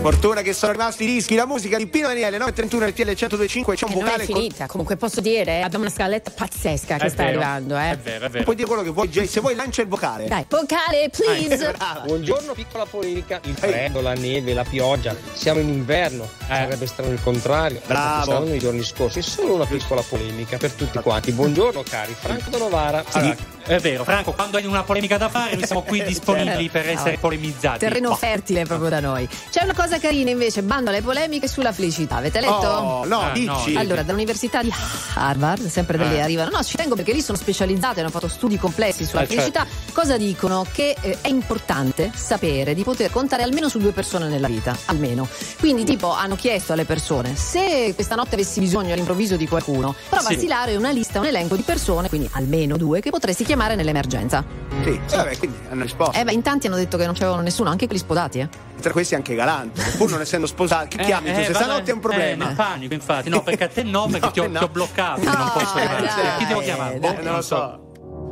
Fortuna 0.00 0.40
che 0.40 0.54
sono 0.54 0.72
rimasti 0.72 1.04
i 1.04 1.06
rischi, 1.06 1.34
la 1.34 1.44
musica 1.44 1.76
di 1.76 1.86
Pino 1.86 2.06
Daniele 2.06 2.38
931 2.38 2.86
RTL 2.86 3.04
1025 3.04 3.74
c'è 3.74 3.84
un 3.84 3.92
vocale. 3.92 4.10
Non 4.12 4.20
è 4.20 4.24
finita, 4.24 4.56
con... 4.60 4.66
comunque 4.68 4.96
posso 4.96 5.20
dire, 5.20 5.60
abbiamo 5.60 5.84
una 5.84 5.92
scaletta 5.92 6.30
pazzesca 6.30 6.96
che 6.96 7.04
è 7.04 7.08
sta 7.10 7.24
vero, 7.24 7.40
arrivando, 7.40 7.76
eh. 7.76 7.90
È 7.90 7.98
vero, 7.98 8.24
è 8.24 8.30
vero. 8.30 8.44
Puoi 8.44 8.56
dire 8.56 8.66
quello 8.66 8.82
che 8.82 8.88
vuoi, 8.88 9.08
Jay, 9.08 9.26
se 9.26 9.40
vuoi 9.40 9.54
lancia 9.54 9.82
il 9.82 9.88
vocale. 9.88 10.26
Dai, 10.26 10.46
vocale, 10.48 11.10
please. 11.10 11.74
Ah, 11.76 12.00
Buongiorno, 12.06 12.54
piccola 12.54 12.86
polemica, 12.86 13.40
il 13.44 13.54
freddo, 13.54 14.00
la 14.00 14.14
neve, 14.14 14.54
la 14.54 14.64
pioggia, 14.64 15.14
siamo 15.34 15.60
in 15.60 15.68
inverno, 15.68 16.24
eh. 16.24 16.46
sarebbe 16.46 16.86
strano 16.86 17.12
il 17.12 17.20
contrario. 17.22 17.82
Bravo. 17.84 18.22
Stavano 18.22 18.54
i 18.54 18.58
giorni 18.58 18.82
scorsi, 18.82 19.18
è 19.18 19.22
solo 19.22 19.52
una 19.56 19.66
piccola 19.66 20.00
polemica 20.00 20.56
per 20.56 20.72
tutti 20.72 20.98
quanti. 21.00 21.30
Buongiorno 21.32 21.82
cari, 21.82 22.14
Franco 22.18 22.48
Donovara. 22.48 23.04
Allora, 23.12 23.36
sì 23.36 23.53
è 23.66 23.78
vero, 23.78 24.04
Franco, 24.04 24.32
quando 24.32 24.56
hai 24.58 24.66
una 24.66 24.82
polemica 24.82 25.16
da 25.16 25.28
fare, 25.28 25.54
noi 25.54 25.66
siamo 25.66 25.82
qui 25.82 26.02
disponibili 26.04 26.68
per 26.68 26.88
essere 26.88 27.16
polemizzati. 27.18 27.78
Terreno 27.78 28.10
Ma- 28.10 28.16
fertile 28.16 28.64
proprio 28.64 28.88
da 28.90 29.00
noi. 29.00 29.28
C'è 29.50 29.62
una 29.64 29.74
cosa 29.74 29.98
carina 29.98 30.30
invece, 30.30 30.62
bando 30.62 30.90
alle 30.90 31.02
polemiche 31.02 31.48
sulla 31.48 31.72
felicità. 31.72 32.16
Avete 32.16 32.40
letto? 32.40 32.52
Oh, 32.52 33.04
no, 33.06 33.20
Ah, 33.20 33.30
dici. 33.32 33.72
no. 33.72 33.78
Allora, 33.80 34.02
dall'Università 34.02 34.62
di 34.62 34.72
Harvard, 35.14 35.66
sempre 35.68 35.96
da 35.96 36.04
lì 36.04 36.16
Eh. 36.16 36.20
arrivano. 36.20 36.50
No, 36.50 36.62
ci 36.62 36.76
tengo 36.76 36.94
perché 36.94 37.12
lì 37.12 37.22
sono 37.22 37.38
specializzate, 37.38 38.00
hanno 38.00 38.10
fatto 38.10 38.28
studi 38.28 38.58
complessi 38.58 39.04
sulla 39.06 39.22
Eh, 39.22 39.26
certo. 39.28 39.42
felicità. 39.42 39.66
Cosa 39.92 40.16
dicono? 40.18 40.66
Che 40.70 40.96
eh, 41.00 41.18
è 41.22 41.28
importante 41.28 42.10
sapere 42.14 42.74
di 42.74 42.82
poter 42.82 43.10
contare 43.10 43.42
almeno 43.42 43.68
su 43.68 43.78
due 43.78 43.92
persone 43.92 44.28
nella 44.28 44.48
vita, 44.48 44.76
almeno. 44.86 45.26
Quindi, 45.58 45.84
tipo, 45.84 46.12
hanno 46.12 46.36
chiesto 46.36 46.72
alle 46.74 46.84
persone 46.84 47.34
se 47.34 47.92
questa 47.94 48.14
notte 48.14 48.34
avessi 48.34 48.60
bisogno 48.60 48.92
all'improvviso 48.92 49.36
di 49.36 49.48
qualcuno, 49.48 49.94
prova 50.10 50.26
Sì. 50.28 50.34
a 50.34 50.36
stilare 50.36 50.76
una 50.76 50.90
lista, 50.90 51.18
un 51.20 51.26
elenco 51.26 51.56
di 51.56 51.62
persone, 51.62 52.08
quindi 52.10 52.28
almeno 52.32 52.76
due, 52.76 53.00
che 53.00 53.08
potresti 53.10 53.42
chiamare 53.44 53.52
nell'emergenza. 53.56 54.44
Sì, 54.82 55.00
sì, 55.06 55.16
vabbè, 55.16 55.38
quindi 55.38 55.56
hanno 55.70 55.82
risposto. 55.82 56.18
Eh, 56.18 56.24
beh, 56.24 56.32
in 56.32 56.42
tanti 56.42 56.66
hanno 56.66 56.76
detto 56.76 56.96
che 56.96 57.04
non 57.04 57.14
c'avevano 57.14 57.42
nessuno, 57.42 57.70
anche 57.70 57.86
quelli 57.86 58.00
sposati, 58.00 58.40
eh. 58.40 58.48
Tra 58.80 58.92
questi 58.92 59.14
anche 59.14 59.34
Galante, 59.34 59.80
pur 59.96 60.10
non 60.10 60.20
essendo 60.20 60.46
sposato. 60.46 60.88
Che 60.96 61.02
Eh, 61.02 61.04
chiami 61.04 61.32
tu? 61.32 61.38
eh, 61.40 61.44
Se 61.44 61.52
vabbè. 61.52 61.64
stanotte 61.64 61.90
è 61.90 61.94
un 61.94 62.00
problema. 62.00 62.50
Eh, 62.50 62.54
panico, 62.54 62.94
infatti. 62.94 63.28
No, 63.30 63.42
perché 63.42 63.64
a 63.64 63.68
te 63.68 63.82
no, 63.82 64.06
perché 64.10 64.26
No, 64.26 64.30
ti, 64.32 64.40
ho, 64.40 64.48
no. 64.48 64.58
ti 64.58 64.64
ho 64.64 64.68
bloccato. 64.68 65.22
non 65.22 65.32
No, 65.32 65.50
posso 65.54 65.74
chiamare. 65.74 66.00
dai, 66.06 66.38
Chi 66.38 66.46
devo 66.46 66.60
chiamare? 66.60 66.98
Boh. 66.98 67.16
Eh, 67.18 67.22
non 67.22 67.34
lo 67.34 67.42
so. 67.42 67.80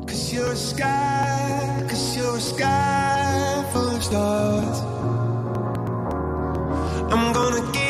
Cause 0.06 0.34
you're 0.34 0.50
a 0.50 0.54
sky, 0.56 1.84
cause 1.88 2.16
you're 2.18 2.36
a 2.36 2.40
sky 2.40 3.64
full 3.72 3.94
of 3.94 4.02
stars. 4.02 4.80
I'm 7.12 7.32
gonna 7.32 7.60
give 7.70 7.81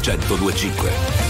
900 0.00 0.38
25. 0.38 1.27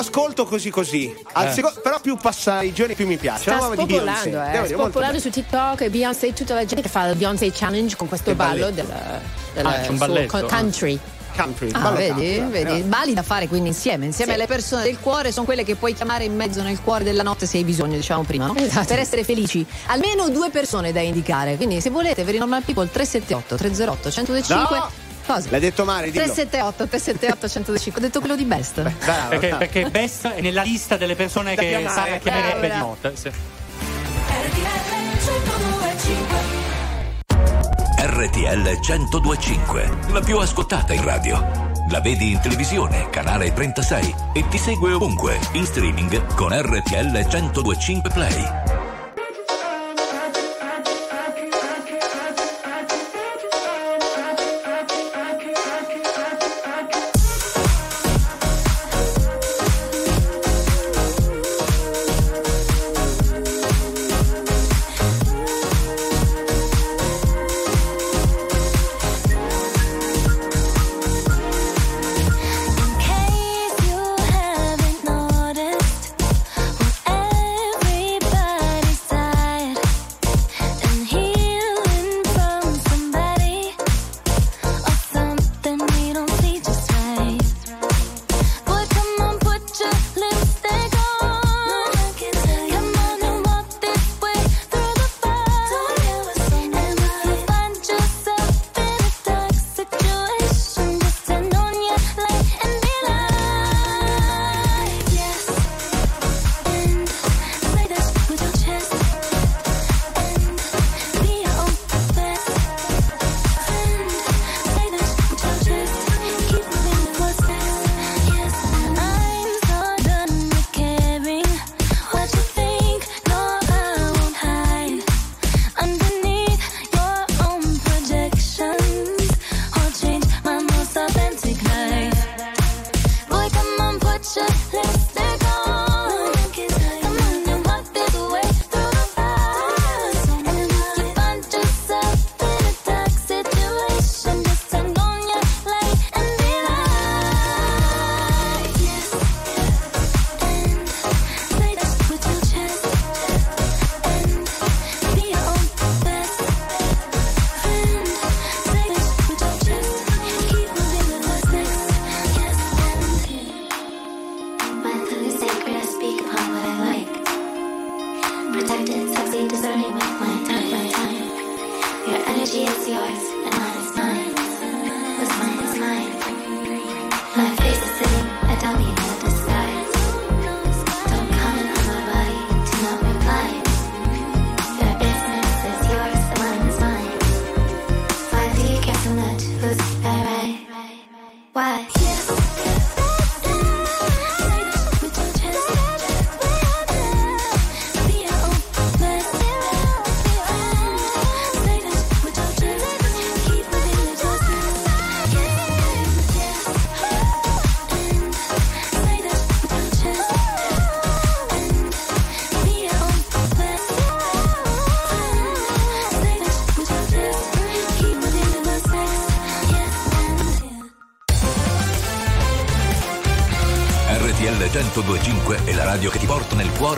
ascolto 0.00 0.44
così 0.44 0.70
così. 0.70 1.14
Eh. 1.36 1.52
Secondo, 1.52 1.80
però 1.80 2.00
più 2.00 2.16
passa 2.16 2.62
i 2.62 2.72
giorni 2.72 2.94
più 2.94 3.06
mi 3.06 3.16
piace. 3.16 3.42
Sta 3.42 3.60
spopolando, 3.60 3.84
di 3.84 4.30
Beyoncé. 4.30 4.62
eh. 4.62 4.66
Spopolando 4.68 5.18
su 5.18 5.30
TikTok 5.30 5.80
e 5.82 5.90
Beyoncé 5.90 6.32
tutta 6.32 6.54
la 6.54 6.64
gente 6.64 6.82
che 6.82 6.88
fa 6.88 7.06
il 7.06 7.16
Beyoncé 7.16 7.50
Challenge 7.52 7.96
con 7.96 8.08
questo 8.08 8.34
ballo 8.34 8.70
del, 8.70 8.86
ah, 8.90 9.80
c'è 9.80 9.88
un 9.88 9.96
balletto, 9.96 10.46
country. 10.46 10.98
Country. 11.36 11.70
Ah, 11.72 11.92
vedi, 11.92 12.36
country. 12.36 12.64
vedi, 12.64 12.80
eh. 12.80 12.82
balli 12.82 13.14
da 13.14 13.22
fare 13.22 13.46
quindi 13.46 13.68
insieme, 13.68 14.04
insieme 14.04 14.32
sì. 14.32 14.38
alle 14.38 14.48
persone 14.48 14.82
del 14.82 14.98
cuore 14.98 15.30
sono 15.30 15.44
quelle 15.44 15.62
che 15.62 15.76
puoi 15.76 15.94
chiamare 15.94 16.24
in 16.24 16.34
mezzo 16.34 16.60
nel 16.60 16.80
cuore 16.82 17.04
della 17.04 17.22
notte 17.22 17.46
se 17.46 17.56
hai 17.58 17.64
bisogno, 17.64 17.94
diciamo 17.94 18.24
prima, 18.24 18.46
no? 18.46 18.56
Esatto. 18.56 18.86
Per 18.86 18.98
essere 18.98 19.22
felici, 19.22 19.64
almeno 19.86 20.28
due 20.28 20.50
persone 20.50 20.92
da 20.92 21.00
indicare. 21.00 21.56
Quindi 21.56 21.80
se 21.80 21.88
volete, 21.90 22.24
per 22.24 22.34
i 22.34 22.38
normal 22.38 22.62
people 22.62 22.90
378 22.90 23.56
308 23.56 24.10
125 24.10 25.08
Cosa? 25.26 25.48
L'ha 25.50 25.58
detto 25.58 25.84
male, 25.84 26.10
378, 26.10 26.86
378, 26.86 27.48
105. 27.48 28.00
Ho 28.00 28.04
detto 28.04 28.20
quello 28.20 28.36
di 28.36 28.44
Best. 28.44 28.82
Beh, 28.82 28.94
bravo, 29.04 29.28
perché, 29.28 29.48
bravo. 29.48 29.58
perché, 29.64 29.90
Best 29.90 30.28
è 30.28 30.40
nella 30.40 30.62
lista 30.62 30.96
delle 30.96 31.14
persone 31.14 31.54
da 31.54 31.62
che 31.62 31.68
chiamare. 31.68 31.94
Sara 31.94 32.14
eh, 32.14 32.18
chiamerebbe 32.18 32.70
di 32.70 32.76
notte. 32.76 33.12
Sì. 33.16 33.30
RTL 38.02 38.78
1025, 38.80 39.98
la 40.12 40.20
più 40.20 40.38
ascoltata 40.38 40.92
in 40.92 41.04
radio. 41.04 41.68
La 41.90 42.00
vedi 42.00 42.32
in 42.32 42.40
televisione, 42.40 43.08
canale 43.10 43.52
36 43.52 44.14
e 44.32 44.48
ti 44.48 44.58
segue 44.58 44.92
ovunque, 44.92 45.38
in 45.52 45.64
streaming 45.64 46.34
con 46.34 46.50
RTL 46.52 47.26
1025 47.28 48.10
Play. 48.10 48.69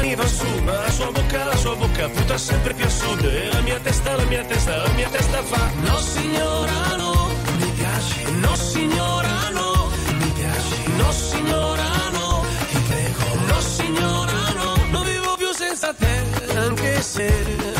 Mani, 0.00 0.14
va 0.14 0.26
su 0.26 0.46
Ma 0.64 0.72
la 0.72 0.90
sua 0.90 1.10
bocca, 1.10 1.44
la 1.44 1.56
sua 1.56 1.74
bocca 1.76 2.08
punta 2.08 2.38
sempre 2.38 2.74
più 2.74 2.84
a 2.84 2.88
sud. 2.88 3.24
E 3.24 3.48
la 3.52 3.60
mia 3.60 3.78
testa, 3.80 4.16
la 4.16 4.24
mia 4.24 4.44
testa, 4.44 4.76
la 4.76 4.92
mia 4.94 5.08
testa 5.08 5.42
fa 5.42 5.70
No 5.82 5.98
signora 5.98 6.96
no, 6.96 7.28
mi 7.58 7.70
piaci. 7.76 8.22
No 8.40 8.54
signora 8.56 9.50
no, 9.52 9.90
mi 10.18 10.30
piaci. 10.38 10.92
No 10.96 11.12
signora 11.12 11.88
no, 12.12 12.44
ti 12.70 12.78
prego. 12.88 13.24
No 13.46 13.60
signora 13.60 14.38
no, 14.58 14.74
non 14.90 15.04
vivo 15.04 15.34
più 15.36 15.52
senza 15.52 15.92
te 15.92 16.14
Anche 16.56 17.02
se, 17.02 17.32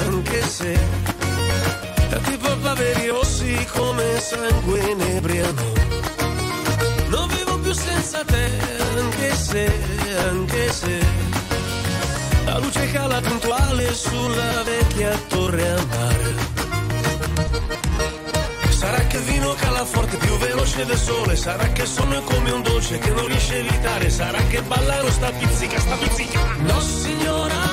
anche 0.07 0.43
se 0.43 1.09
Tipo 2.25 2.55
baveri 2.57 3.09
rossi 3.09 3.67
come 3.73 4.21
sangue 4.21 4.81
inebriano. 4.91 5.73
Non 7.09 7.27
vivo 7.29 7.59
più 7.59 7.73
senza 7.73 8.23
te, 8.25 8.51
anche 8.97 9.35
se, 9.35 9.73
anche 10.29 10.73
se 10.73 11.40
cala 12.91 13.21
puntuale 13.21 13.95
sulla 13.95 14.63
vecchia 14.63 15.11
torre 15.29 15.71
a 15.71 15.85
mare. 15.89 16.35
Sarà 18.71 19.07
che 19.07 19.17
il 19.17 19.23
vino 19.23 19.55
cala 19.55 19.85
forte 19.85 20.17
più 20.17 20.37
veloce 20.39 20.85
del 20.85 20.97
sole. 20.97 21.37
Sarà 21.37 21.67
che 21.73 21.83
il 21.83 21.89
sonno 21.89 22.19
è 22.19 22.23
come 22.23 22.51
un 22.51 22.63
dolce 22.63 22.99
che 22.99 23.11
non 23.11 23.27
riesce 23.27 23.55
a 23.55 23.59
evitare 23.59 24.11
Sarà 24.11 24.39
che 24.49 24.63
ballare 24.63 25.11
sta 25.11 25.31
pizzica, 25.31 25.79
sta 25.79 25.97
pizzica. 25.97 26.41
No 26.59 26.81
signora 26.81 27.70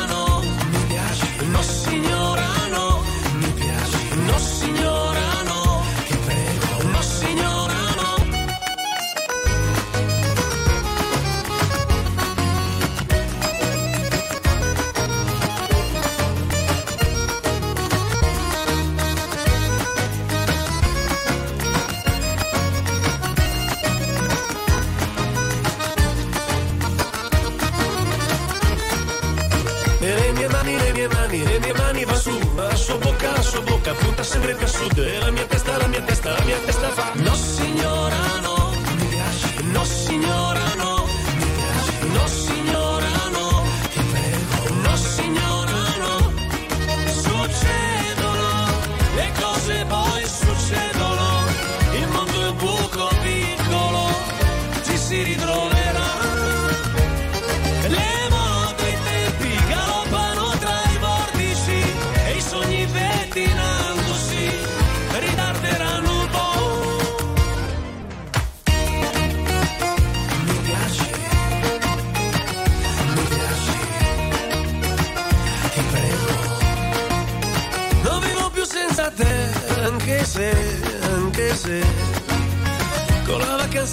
sempre 34.40 34.64
a 34.64 34.68
sud 34.68 34.98
e 35.00 35.20
la 35.20 35.32
mia 35.32 35.46
testa, 35.46 35.78
la 35.78 35.88
mia 35.88 36.02
testa, 36.02 36.32
la 36.32 36.44
mia 36.44 36.58
testa 36.64 36.90
fa 36.90 37.12
No 37.16 37.37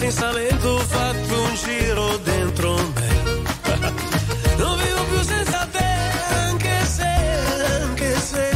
in 0.02 0.10
Salento 0.12 0.68
ho 0.68 0.78
fatto 0.80 1.42
un 1.42 1.54
giro 1.54 2.16
dentro 2.18 2.74
me. 2.74 3.12
Non 4.56 4.76
vivo 4.78 5.04
più 5.04 5.22
senza 5.22 5.66
te, 5.70 5.84
anche 6.48 6.84
se, 6.84 7.04
anche 7.80 8.18
se 8.20 8.50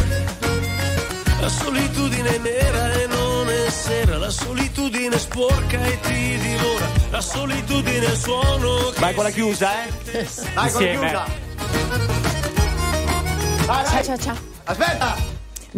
la 1.40 1.48
solitudine 1.48 2.34
è 2.34 2.38
nera 2.38 2.92
e 2.92 3.06
non 3.06 3.48
è 3.48 3.70
sera, 3.70 4.18
la 4.18 4.30
solitudine 4.30 5.14
è 5.14 5.18
sporca 5.18 5.82
e 5.84 6.00
ti 6.00 6.38
divora, 6.38 6.86
la 7.10 7.20
solitudine 7.20 8.06
è 8.06 8.10
il 8.10 8.16
suono 8.18 8.90
che 8.90 9.00
Vai 9.00 9.14
con 9.14 9.24
la 9.24 9.30
chiusa, 9.30 9.70
eh? 9.84 9.88
Vai 10.12 10.24
con 10.34 10.54
la 10.54 10.62
Insieme. 10.64 10.98
chiusa. 11.08 11.24
Vai, 13.66 13.84
vai. 13.84 13.86
Ciao 13.86 14.02
ciao 14.02 14.18
ciao. 14.18 14.36
Aspetta. 14.64 15.16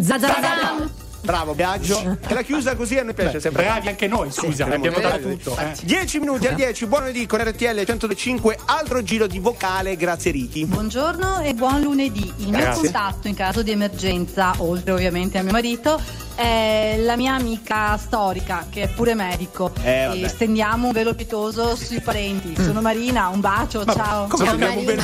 Zazazam. 0.00 0.99
Bravo, 1.22 1.54
Biagio. 1.54 2.16
E 2.26 2.34
la 2.34 2.42
chiusa 2.42 2.74
così 2.76 2.96
a 2.96 3.02
noi 3.02 3.14
piace 3.14 3.40
sempre. 3.40 3.64
Bravi 3.64 3.88
anche 3.88 4.06
noi, 4.06 4.30
scusa, 4.32 4.64
Sì, 4.64 4.70
abbiamo 4.72 4.98
dato 5.00 5.20
tutto. 5.20 5.56
eh. 5.58 5.72
10 5.82 6.18
minuti 6.18 6.46
a 6.46 6.52
10, 6.52 6.86
buon 6.86 7.02
lunedì 7.02 7.26
con 7.26 7.40
RTL 7.42 7.84
105, 7.84 8.58
altro 8.66 9.02
giro 9.02 9.26
di 9.26 9.38
vocale, 9.38 9.96
grazie 9.96 10.30
Ricky. 10.32 10.64
Buongiorno 10.64 11.40
e 11.40 11.52
buon 11.54 11.82
lunedì. 11.82 12.32
Il 12.38 12.48
mio 12.48 12.58
Grazie. 12.58 12.82
contatto 12.84 13.28
in 13.28 13.34
caso 13.34 13.62
di 13.62 13.70
emergenza, 13.70 14.54
oltre 14.58 14.92
ovviamente 14.92 15.36
a 15.38 15.42
mio 15.42 15.52
marito, 15.52 16.00
è 16.41 16.97
la 16.99 17.16
mia 17.16 17.34
amica 17.34 17.99
storica 17.99 18.66
che 18.70 18.84
è 18.84 18.88
pure 18.88 19.14
medico. 19.14 19.72
Eh, 19.82 20.22
e 20.22 20.28
stendiamo 20.28 20.86
un 20.86 20.93
velo 20.93 21.14
pietoso 21.14 21.76
sui 21.76 22.01
parenti. 22.01 22.55
Sono 22.62 22.80
Marina, 22.80 23.28
un 23.28 23.41
bacio, 23.41 23.84
ciao. 23.84 24.26
Come 24.26 24.45
Ciao, 24.47 24.55
abbiamo 24.55 24.78
un 24.78 24.84
Marina. 24.86 25.03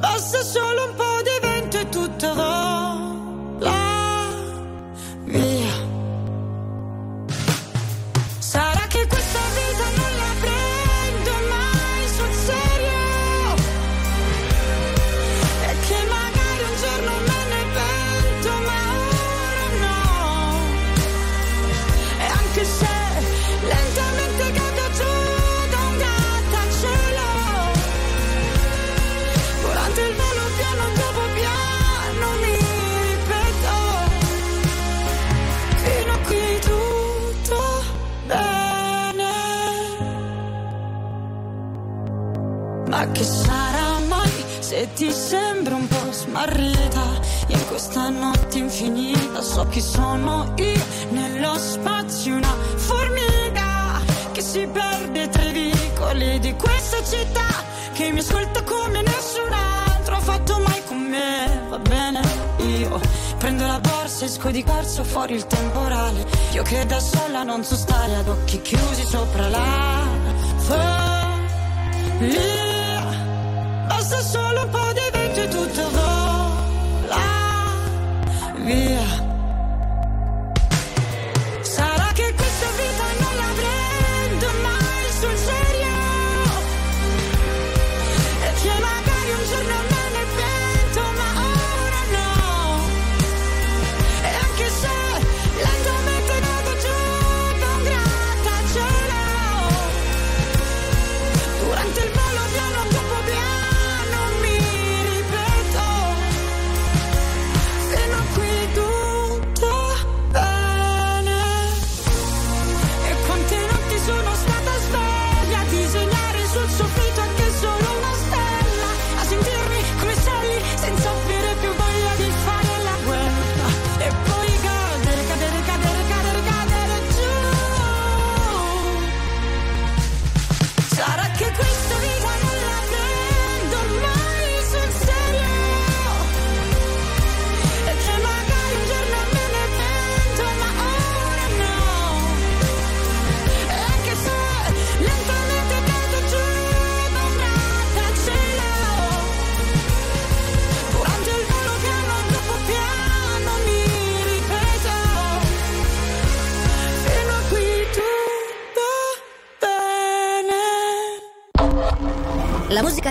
Basta 0.00 0.42
solo 0.42 0.88
un 0.88 0.94
po' 0.94 1.22
di 1.22 1.38
vento 1.46 1.78
e 1.78 1.88
tutto 1.88 2.34
vola 2.34 2.87
Ma 42.98 43.08
che 43.12 43.22
sarà 43.22 44.00
mai 44.08 44.44
se 44.58 44.88
ti 44.94 45.12
sembra 45.12 45.76
un 45.76 45.86
po' 45.86 46.10
smarrita? 46.10 47.04
In 47.46 47.66
questa 47.68 48.08
notte 48.08 48.58
infinita 48.58 49.40
so 49.40 49.68
chi 49.68 49.80
sono 49.80 50.52
io 50.56 50.84
Nello 51.10 51.56
spazio 51.58 52.34
una 52.34 52.52
formica 52.74 54.00
Che 54.32 54.40
si 54.40 54.66
perde 54.66 55.28
tra 55.28 55.44
i 55.44 55.52
vicoli 55.52 56.40
di 56.40 56.52
questa 56.54 56.96
città 57.04 57.62
Che 57.92 58.10
mi 58.10 58.18
ascolta 58.18 58.64
come 58.64 59.00
nessun 59.00 59.52
altro 59.52 60.16
ha 60.16 60.20
fatto 60.20 60.58
mai 60.58 60.82
con 60.84 60.98
me. 60.98 61.66
Va 61.68 61.78
bene, 61.78 62.20
io 62.56 63.00
prendo 63.38 63.64
la 63.64 63.78
borsa, 63.78 64.24
esco 64.24 64.50
di 64.50 64.64
corso 64.64 65.04
fuori 65.04 65.34
il 65.34 65.46
temporale. 65.46 66.26
Io 66.50 66.64
che 66.64 66.84
da 66.84 66.98
sola 66.98 67.44
non 67.44 67.62
so 67.62 67.76
stare 67.76 68.16
ad 68.16 68.26
occhi 68.26 68.60
chiusi 68.60 69.04
sopra 69.04 69.48
la 69.48 70.04
follia 70.56 71.08
Basta 74.10 74.22
solo 74.22 74.62
un 74.62 74.70
po' 74.70 74.92
di 74.94 75.00
vento 75.12 75.40
e 75.42 75.48
tutto 75.48 75.90
vola 75.90 77.16
via. 78.64 79.27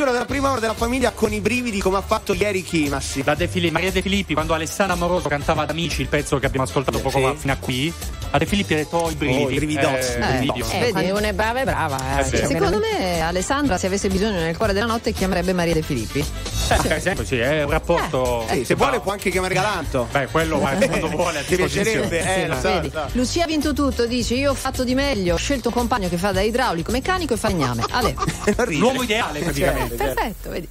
Chiusura 0.00 0.12
della 0.12 0.24
prima 0.24 0.50
ora 0.50 0.60
della 0.60 0.72
famiglia 0.72 1.10
con 1.10 1.30
i 1.30 1.40
brividi 1.40 1.78
come 1.78 1.98
ha 1.98 2.00
fatto 2.00 2.32
ieri 2.32 2.62
chi, 2.62 2.88
Massi? 2.88 3.22
La 3.22 3.34
De 3.34 3.46
Filippi, 3.46 3.70
Maria 3.72 3.92
De 3.92 4.00
Filippi, 4.00 4.32
quando 4.32 4.54
Alessandra 4.54 4.94
Amoroso 4.94 5.28
cantava 5.28 5.62
ad 5.62 5.70
Amici, 5.70 6.00
il 6.00 6.08
pezzo 6.08 6.38
che 6.38 6.46
abbiamo 6.46 6.64
ascoltato 6.64 7.00
poco 7.00 7.18
Sì. 7.18 7.22
fa 7.24 7.34
fino 7.34 7.52
a 7.52 7.56
qui, 7.56 7.92
a 8.30 8.38
De 8.38 8.46
Filippi 8.46 8.72
ha 8.72 8.76
detto 8.78 8.96
oh, 8.96 9.10
i 9.10 9.14
brividi. 9.14 9.42
Oh, 9.44 9.50
i 9.50 9.54
brividozzi, 9.56 10.12
Eh, 10.12 10.18
i 10.18 10.36
brividios. 10.38 10.72
Eh, 10.72 10.92
Vedi, 10.92 11.10
una 11.10 11.28
è 11.28 11.32
brava 11.34 11.60
e 11.60 11.64
brava. 11.64 11.98
Eh, 12.16 12.20
Eh, 12.20 12.24
sì. 12.24 12.36
Cioè, 12.38 12.46
Secondo 12.46 12.78
me 12.78 13.20
Alessandra 13.20 13.76
se 13.76 13.86
avesse 13.88 14.08
bisogno 14.08 14.38
nel 14.38 14.56
cuore 14.56 14.72
della 14.72 14.86
notte 14.86 15.12
chiamerebbe 15.12 15.52
Maria 15.52 15.74
De 15.74 15.82
Filippi. 15.82 16.24
Eh, 16.70 16.88
per 16.88 16.92
esempio, 16.92 17.24
sì, 17.24 17.38
è 17.38 17.64
un 17.64 17.70
rapporto. 17.70 18.46
Sì, 18.50 18.64
se 18.64 18.74
vuole 18.74 19.00
può 19.00 19.12
anche 19.12 19.30
chiamare 19.30 19.54
Galanto. 19.54 20.08
Beh, 20.10 20.26
quello 20.26 20.58
va 20.58 20.70
quando 20.70 21.08
vuole 21.08 21.38
a 21.38 21.42
disposizione. 21.42 22.42
Eh, 22.42 22.46
lo 22.46 22.54
so, 22.54 22.60
Vedi, 22.60 22.90
lo 22.92 23.00
so. 23.00 23.08
Lucia 23.12 23.44
ha 23.44 23.46
vinto 23.46 23.72
tutto, 23.72 24.06
dice 24.06 24.34
io 24.34 24.50
ho 24.50 24.54
fatto 24.54 24.84
di 24.84 24.94
meglio, 24.94 25.34
ho 25.34 25.38
scelto 25.38 25.68
un 25.68 25.74
compagno 25.74 26.08
che 26.08 26.16
fa 26.16 26.32
da 26.32 26.40
idraulico, 26.40 26.90
meccanico 26.90 27.34
e 27.34 27.36
falegname. 27.36 27.84
Ale. 27.90 28.14
L'uomo 28.76 29.02
ideale, 29.02 29.40
praticamente. 29.40 29.96
Perfetto, 29.96 30.50
vedi. 30.50 30.68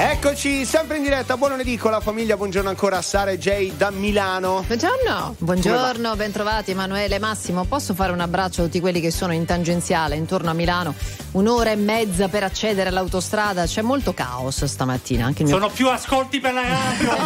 Eccoci, 0.00 0.64
sempre 0.64 0.98
in 0.98 1.02
diretta, 1.02 1.36
buon 1.36 1.50
lunedì 1.50 1.76
con 1.76 1.90
la 1.90 1.98
famiglia, 1.98 2.36
buongiorno 2.36 2.68
ancora 2.68 2.98
a 2.98 3.02
Sara 3.02 3.32
e 3.32 3.38
Jay 3.38 3.76
da 3.76 3.90
Milano. 3.90 4.62
Buongiorno. 4.64 5.34
Buongiorno, 5.38 6.14
bentrovati 6.14 6.70
Emanuele 6.70 7.18
Massimo. 7.18 7.64
Posso 7.64 7.94
fare 7.94 8.12
un 8.12 8.20
abbraccio 8.20 8.60
a 8.60 8.64
tutti 8.66 8.78
quelli 8.78 9.00
che 9.00 9.10
sono 9.10 9.32
in 9.32 9.44
tangenziale 9.44 10.14
intorno 10.14 10.50
a 10.50 10.52
Milano? 10.52 10.94
Un'ora 11.30 11.70
e 11.70 11.76
mezza 11.76 12.28
per 12.28 12.42
accedere 12.42 12.88
all'autostrada, 12.88 13.66
c'è 13.66 13.82
molto 13.82 14.14
caos 14.14 14.64
stamattina. 14.64 15.26
Anche 15.26 15.44
mio 15.44 15.52
Sono 15.52 15.68
più 15.68 15.88
ascolti 15.88 16.40
per 16.40 16.54
la 16.54 16.62
radio. 16.62 17.16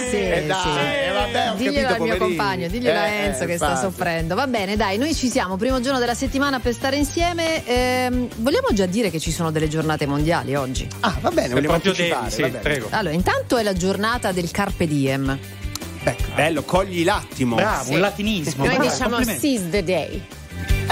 Sì, 0.10 0.16
Eh, 0.16 0.44
dai, 0.46 0.60
sì. 0.62 0.68
eh, 0.68 1.12
vabbè, 1.12 1.50
ho 1.50 1.54
Diglielo 1.54 1.86
capito, 1.88 2.02
al 2.02 2.08
mio 2.08 2.16
compagno, 2.18 2.68
diglielo 2.68 2.98
a 2.98 3.06
Eh, 3.06 3.24
Enzo 3.24 3.44
eh, 3.44 3.46
che 3.46 3.56
sta 3.56 3.70
infatti. 3.70 3.86
soffrendo. 3.86 4.34
Va 4.34 4.46
bene, 4.46 4.76
dai, 4.76 4.98
noi 4.98 5.14
ci 5.14 5.28
siamo, 5.30 5.56
primo 5.56 5.80
giorno 5.80 5.98
della 5.98 6.14
settimana 6.14 6.60
per 6.60 6.74
stare 6.74 6.96
insieme. 6.96 7.64
Ehm, 7.66 8.28
vogliamo 8.36 8.68
già 8.72 8.86
dire 8.86 9.10
che 9.10 9.18
ci 9.18 9.32
sono 9.32 9.50
delle 9.50 9.68
giornate 9.68 10.06
mondiali 10.06 10.54
oggi? 10.54 10.86
Ah, 11.00 11.16
va 11.20 11.30
bene, 11.30 11.54
vogliamo 11.54 11.74
anticipare, 11.74 12.20
devi, 12.24 12.32
sì, 12.34 12.40
va 12.42 12.48
bene. 12.48 12.58
prego. 12.60 12.88
Allora, 12.90 13.14
intanto 13.14 13.56
è 13.56 13.62
la 13.62 13.72
giornata 13.74 14.32
del 14.32 14.50
Carpe 14.50 14.86
Diem. 14.86 15.38
Beh, 16.02 16.16
bello, 16.34 16.62
cogli 16.62 17.04
l'attimo. 17.04 17.56
Bravo, 17.56 17.92
un 17.92 18.00
latinismo. 18.00 18.64
Noi 18.66 18.76
bravo, 18.76 18.90
diciamo 18.90 19.22
seize 19.24 19.68
the 19.70 19.82
day. 19.84 20.22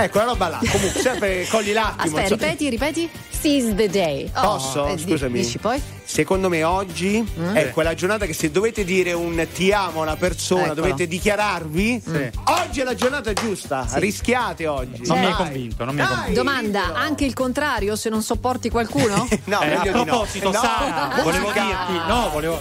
Ecco, 0.00 0.18
la 0.18 0.24
roba 0.24 0.48
là. 0.48 0.58
Comunque, 0.70 1.00
sempre 1.00 1.46
cogli 1.50 1.72
l'attimo. 1.72 2.16
Aspetta, 2.16 2.20
insomma. 2.34 2.40
ripeti, 2.52 2.68
ripeti. 2.70 3.10
Seize 3.28 3.74
the 3.74 3.88
day. 3.88 4.30
Oh, 4.36 4.40
Posso? 4.56 4.86
eh, 4.88 4.98
Scusami. 4.98 5.40
Dici 5.40 5.58
poi? 5.58 5.80
Secondo 6.04 6.48
me 6.48 6.64
oggi 6.64 7.20
Mm. 7.38 7.54
è 7.54 7.70
quella 7.70 7.94
giornata 7.94 8.24
che 8.26 8.32
se 8.32 8.50
dovete 8.50 8.82
dire 8.84 9.12
un 9.12 9.46
ti 9.52 9.70
amo 9.72 10.00
a 10.00 10.02
una 10.04 10.16
persona, 10.16 10.62
Eccolo. 10.66 10.74
dovete 10.74 11.06
dichiararvi. 11.06 12.02
Sì. 12.04 12.30
Oggi 12.44 12.80
è 12.80 12.84
la 12.84 12.94
giornata 12.94 13.32
giusta. 13.32 13.86
Rischiate 13.92 14.66
oggi. 14.66 15.02
Non 15.06 15.18
mi 15.18 15.24
hai 15.26 15.32
Dai. 15.32 15.44
convinto, 15.44 15.84
non 15.84 15.94
mi 15.94 16.00
hai 16.00 16.06
Dai, 16.06 16.16
convinto. 16.16 16.42
Domanda, 16.42 16.80
diglielo. 16.80 16.98
anche 16.98 17.24
il 17.24 17.34
contrario 17.34 17.94
se 17.96 18.08
non 18.08 18.22
sopporti 18.22 18.70
qualcuno? 18.70 19.28
No, 19.44 19.60
Eh, 19.60 19.64
a 19.64 19.68
meglio 19.78 19.92
di 19.92 19.98
no. 19.98 20.04
proposito, 20.04 20.50
No, 20.50 20.58
Sara, 20.60 21.22
volevo 21.22 21.46
musica. 21.48 21.64
dirti, 21.64 21.92
no, 22.08 22.28
volevo. 22.32 22.60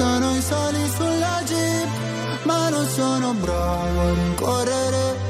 abbastanza 0.00 0.18
noi 0.18 0.40
sali 0.40 0.88
sulla 0.88 1.42
jeep 1.44 1.88
ma 2.44 2.68
non 2.70 2.86
sono 2.86 3.32
bravo 3.34 4.00
a 4.00 4.14
rincorrere 4.14 5.28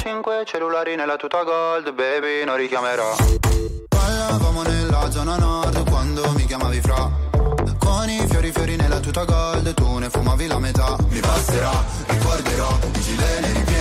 Cinque 0.00 0.44
cellulari 0.46 0.96
nella 0.96 1.16
tuta 1.16 1.42
gold, 1.44 1.92
baby, 1.92 2.44
non 2.44 2.56
richiamerò. 2.56 3.14
Parlavamo 3.88 4.62
nella 4.62 5.10
zona 5.10 5.36
nord 5.36 5.88
quando 5.88 6.32
mi 6.32 6.44
chiamavi 6.44 6.80
fra. 6.80 7.10
Con 7.78 8.08
i 8.08 8.26
fiori 8.28 8.50
fiori 8.50 8.76
nella 8.76 8.98
tuta 8.98 9.24
gold, 9.24 9.74
tu 9.74 9.98
ne 9.98 10.10
fumavi 10.10 10.46
la 10.46 10.58
metà. 10.58 10.96
Mi 11.08 11.20
passerà, 11.20 11.84
ricorderò, 12.08 12.78
i 12.94 13.00
gileni 13.00 13.52
ripieni 13.52 13.71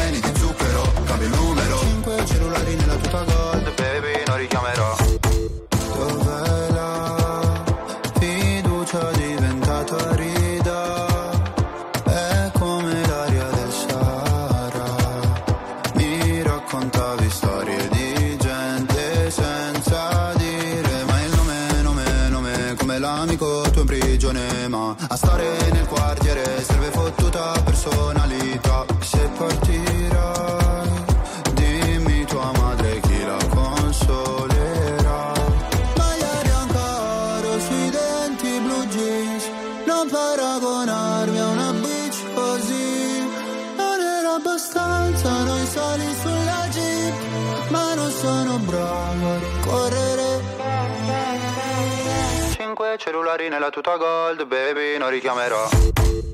tuta 53.72 53.96
gold, 53.96 54.46
baby, 54.48 54.98
non 54.98 55.10
richiamerò. 55.10 55.70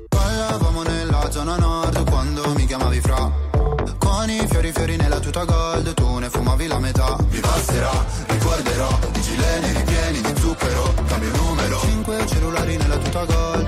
Parlavamo 0.08 0.82
nella 0.82 1.30
zona 1.30 1.56
nord 1.56 2.10
quando 2.10 2.52
mi 2.54 2.66
chiamavi 2.66 3.00
fra. 3.00 3.30
Con 3.96 4.28
i 4.28 4.44
fiori 4.48 4.72
fiori 4.72 4.96
nella 4.96 5.20
tuta 5.20 5.44
gold, 5.44 5.94
tu 5.94 6.18
ne 6.18 6.28
fumavi 6.30 6.66
la 6.66 6.80
metà. 6.80 7.16
Mi 7.30 7.38
passerà, 7.38 7.92
ricorderò, 8.26 8.88
i 9.14 9.20
gileni 9.20 9.72
ripieni 9.72 10.20
di 10.20 10.40
zucchero, 10.40 10.92
cambio 11.06 11.30
numero. 11.36 11.78
Cinque 11.80 12.26
cellulari 12.26 12.76
nella 12.76 12.96
tuta 12.96 13.24
gold, 13.24 13.67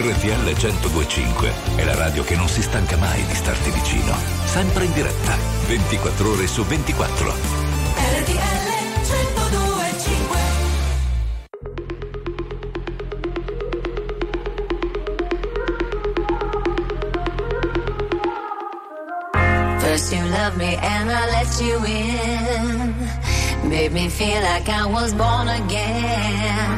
RTL 0.00 0.44
1025 0.44 1.52
è 1.74 1.82
la 1.82 1.96
radio 1.96 2.22
che 2.22 2.36
non 2.36 2.46
si 2.46 2.62
stanca 2.62 2.96
mai 2.98 3.20
di 3.26 3.34
starti 3.34 3.68
vicino. 3.70 4.14
Sempre 4.44 4.84
in 4.84 4.92
diretta, 4.92 5.36
24 5.66 6.30
ore 6.30 6.46
su 6.46 6.64
24. 6.64 7.26
RTL 7.26 8.68
1025 9.02 10.38
Cinque 19.98 20.52
me 20.56 20.76
and 20.80 21.10
I 21.10 21.26
let 21.26 21.60
you 21.60 21.84
in. 21.84 22.94
Made 23.68 23.92
me 23.92 24.08
feel 24.08 24.40
like 24.42 24.68
I 24.68 24.86
was 24.86 25.12
born 25.12 25.48
again. 25.48 26.77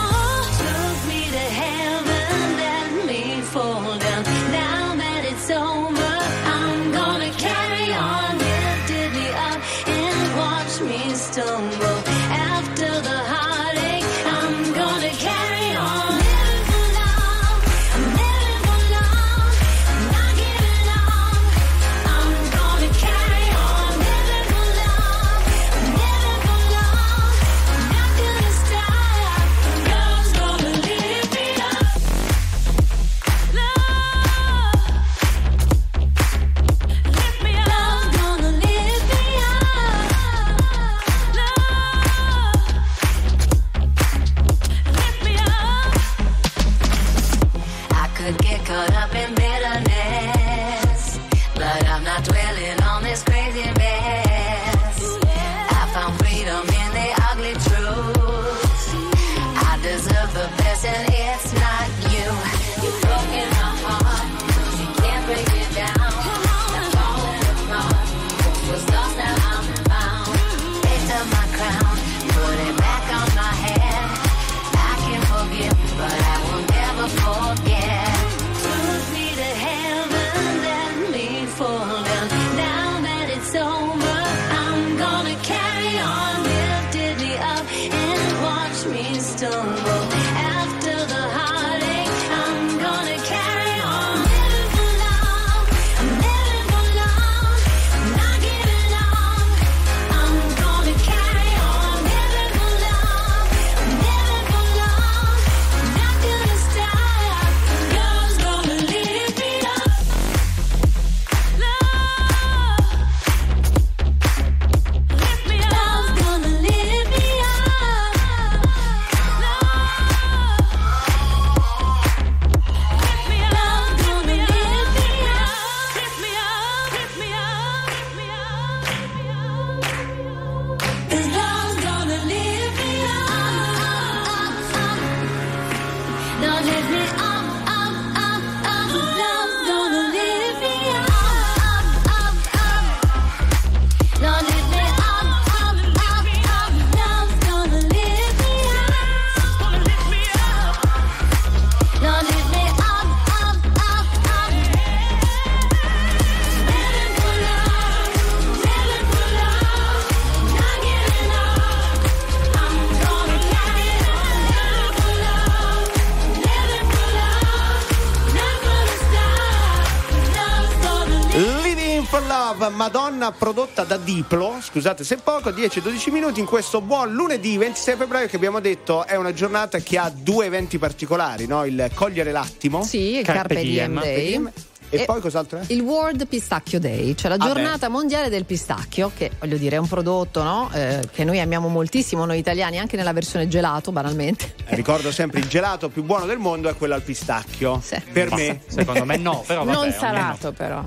Madonna 173.21 173.31
prodotta 173.37 173.83
da 173.83 173.97
Diplo, 173.97 174.57
scusate 174.59 175.03
se 175.03 175.17
poco, 175.17 175.51
10-12 175.51 176.11
minuti 176.11 176.39
in 176.39 176.47
questo 176.47 176.81
buon 176.81 177.13
lunedì 177.13 177.55
26 177.55 177.95
febbraio 177.95 178.25
che 178.27 178.35
abbiamo 178.35 178.59
detto 178.59 179.05
è 179.05 179.15
una 179.15 179.31
giornata 179.31 179.77
che 179.77 179.99
ha 179.99 180.11
due 180.11 180.47
eventi 180.47 180.79
particolari, 180.79 181.45
no? 181.45 181.63
il 181.65 181.91
cogliere 181.93 182.31
l'attimo. 182.31 182.83
Sì, 182.83 183.17
il 183.17 183.23
Carpe 183.23 183.61
Diem 183.61 183.99
Day. 183.99 184.43
E, 184.89 185.05
poi 185.05 185.21
cos'altro 185.21 185.59
è? 185.59 185.63
Il 185.67 185.81
World 185.81 186.27
Pistacchio 186.27 186.79
Day, 186.79 187.13
cioè 187.13 187.29
la 187.29 187.37
Ah, 187.39 187.45
giornata 187.47 187.89
mondiale 187.89 188.27
del 188.27 188.43
pistacchio, 188.43 189.11
che 189.15 189.29
voglio 189.39 189.57
dire 189.57 189.75
è 189.75 189.79
un 189.79 189.87
prodotto 189.87 190.41
no? 190.41 190.69
Eh, 190.73 191.01
che 191.13 191.23
noi 191.23 191.39
amiamo 191.39 191.67
moltissimo, 191.67 192.25
noi 192.25 192.39
italiani, 192.39 192.79
anche 192.79 192.97
nella 192.97 193.13
versione 193.13 193.47
gelato, 193.47 193.91
banalmente. 193.91 194.55
Eh, 194.65 194.75
Ricordo 194.75 195.11
sempre 195.11 195.39
il 195.41 195.47
gelato 195.47 195.89
più 195.89 196.03
buono 196.03 196.25
del 196.25 196.39
mondo 196.39 196.69
è 196.69 196.75
quello 196.75 196.95
al 196.95 197.03
pistacchio. 197.03 197.81
Per 198.11 198.29
Ma 198.31 198.35
me. 198.35 198.61
secondo 198.65 199.05
me 199.05 199.15
no, 199.17 199.43
però 199.45 199.63
vabbè, 199.63 199.77
non 199.77 199.91
salato 199.93 200.51
però. 200.51 200.83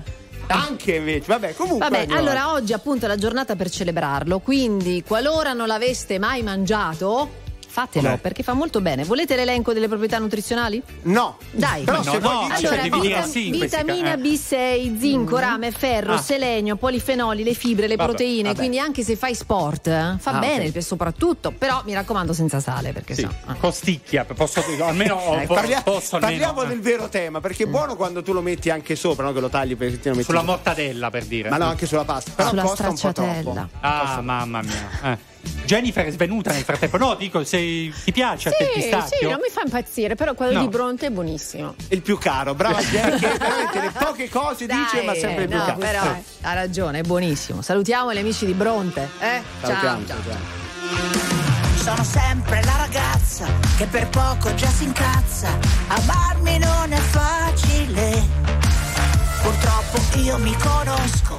Anche 0.49 0.97
invece, 0.97 1.27
vabbè, 1.27 1.55
comunque. 1.55 1.89
Vabbè, 1.89 2.01
andiamo 2.03 2.21
allora 2.21 2.53
oggi 2.53 2.73
appunto 2.73 3.05
è 3.05 3.09
la 3.09 3.17
giornata 3.17 3.57
per 3.57 3.71
celebrarlo, 3.71 4.41
quindi 4.41 5.03
qualora 5.07 5.53
non 5.53 5.67
l'aveste 5.67 6.19
mai 6.19 6.43
mangiato, 6.43 7.43
fatelo 7.75 8.07
Com'è? 8.11 8.19
perché 8.19 8.43
fa 8.45 8.53
molto 8.53 8.81
bene. 8.81 9.03
Volete 9.05 9.35
l'elenco 9.35 9.73
delle 9.73 9.89
proprietà 9.89 10.19
nutrizionali? 10.19 10.81
No. 11.03 11.39
Dai. 11.51 11.83
Però 11.83 11.97
No, 11.99 12.03
se 12.05 12.11
no, 12.13 12.19
vuoi 12.21 12.49
no, 12.49 12.55
devi 12.71 13.01
dire 13.01 13.01
vita- 13.01 13.23
sì 13.27 13.51
vitamina 13.51 14.11
casi, 14.17 14.23
B6, 14.23 14.99
zinco, 15.01 15.39
rame, 15.39 15.73
ferro, 15.73 16.15
Ah. 16.15 16.19
selenio, 16.23 16.77
polifenoli, 16.77 17.43
le 17.43 17.55
fibre, 17.55 17.89
le 17.89 17.97
Vabbè, 17.97 18.09
proteine. 18.11 18.43
vabbè. 18.51 18.59
Quindi 18.59 18.79
anche 18.79 19.03
se 19.03 19.17
fai 19.17 19.35
sport 19.35 19.89
eh, 19.89 20.15
fa 20.19 20.31
Ah, 20.31 20.39
bene 20.39 20.69
ok. 20.69 20.83
soprattutto, 20.83 21.51
però 21.51 21.83
mi 21.85 21.95
raccomando 21.95 22.33
senza 22.33 22.61
sale 22.61 22.93
perché 22.93 23.15
Sì, 23.15 23.23
so. 23.23 23.35
ah. 23.47 23.55
costicchia, 23.55 24.25
posso 24.25 24.63
almeno 24.81 25.37
Eh, 25.41 25.47
po- 25.47 25.55
parlia- 25.55 25.83
posso 25.83 26.17
almeno, 26.17 26.39
parliamo 26.39 26.63
eh. 26.63 26.69
del 26.69 26.81
vero 26.81 27.09
tema, 27.09 27.41
perché 27.41 27.65
è 27.65 27.67
buono 27.67 27.97
quando 27.97 28.23
tu 28.23 28.33
lo 28.33 28.41
metti 28.41 28.71
anche 28.71 28.95
sopra, 28.95 29.25
no? 29.25 29.33
che 29.33 29.41
lo 29.41 29.49
tagli 29.49 29.77
per 29.77 29.91
lo 30.03 30.11
metti 30.11 30.23
sulla 30.23 30.43
mortadella 30.43 31.11
per 31.11 31.25
dire. 31.25 31.51
Ma 31.51 31.57
no, 31.57 31.65
anche 31.67 31.87
sulla 31.87 32.05
pasta. 32.05 32.31
Però 32.37 32.49
Sulla 32.51 32.63
costa 32.63 32.83
un 32.85 32.89
po' 32.91 32.97
stracciatella. 32.97 33.53
troppo. 33.53 33.69
Ah, 33.81 34.21
mamma 34.23 34.63
mia. 34.63 35.13
Eh. 35.13 35.33
Jennifer 35.65 36.05
è 36.05 36.11
svenuta 36.11 36.53
nel 36.53 36.63
frattempo. 36.63 36.99
No, 36.99 37.15
dico, 37.15 37.43
se 37.45 37.59
ti 37.59 38.13
piace 38.13 38.49
a 38.51 38.53
te 38.53 38.65
il 38.65 38.71
Sì, 38.75 38.81
pistacchio. 38.81 39.19
sì, 39.19 39.25
non 39.27 39.39
mi 39.43 39.49
fa 39.51 39.63
impazzire, 39.65 40.15
però 40.15 40.35
quello 40.35 40.53
No. 40.53 40.61
di 40.61 40.69
Bronte 40.69 41.07
è 41.07 41.11
buonissimo. 41.11 41.75
Il 41.89 42.03
più 42.03 42.19
caro, 42.19 42.55
brava 42.55 42.81
Jen, 42.85 43.19
che 43.19 43.29
veramente 43.39 43.81
le 43.81 43.91
poche 43.99 44.29
cose 44.29 44.67
dice, 44.67 44.97
Dai, 44.97 45.05
ma 45.07 45.15
sempre 45.15 45.43
il 45.45 45.49
più 45.49 45.57
no, 45.59 45.65
caro. 45.65 45.79
però 45.79 46.03
Eh. 46.05 46.23
ha 46.43 46.53
ragione, 46.55 46.99
è 46.99 47.03
buonissimo. 47.03 47.63
Salutiamo 47.63 48.13
gli 48.13 48.19
amici 48.19 48.45
di 48.47 48.53
Bronte. 48.53 49.09
Eh? 49.21 49.43
Ciao, 49.63 49.69
Salutiamo, 49.71 50.07
ciao. 50.07 50.17
salutiamo. 50.23 50.63
Sono 51.83 52.05
sempre 52.05 52.63
la 52.65 52.77
ragazza 52.77 53.47
che 53.77 53.87
per 53.87 54.09
poco 54.09 54.55
già 54.55 54.69
si 54.69 54.85
incazza. 54.85 55.49
Amarmi 55.89 56.59
non 56.59 56.93
è 56.93 56.97
facile. 56.99 58.23
Purtroppo 59.43 60.19
io 60.19 60.39
mi 60.39 60.55
conosco, 60.57 61.39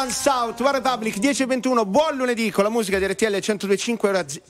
Runs 0.00 0.18
South, 0.18 0.58
One 0.60 0.72
Republic 0.72 1.18
10 1.18 1.42
e 1.42 1.46
21, 1.46 1.84
buon 1.84 2.16
lunedì 2.16 2.50
con 2.50 2.64
la 2.64 2.70
musica 2.70 2.98
di 2.98 3.06
RTL 3.06 3.36
102.5 3.36 4.06
ora 4.06 4.24
shh, 4.26 4.40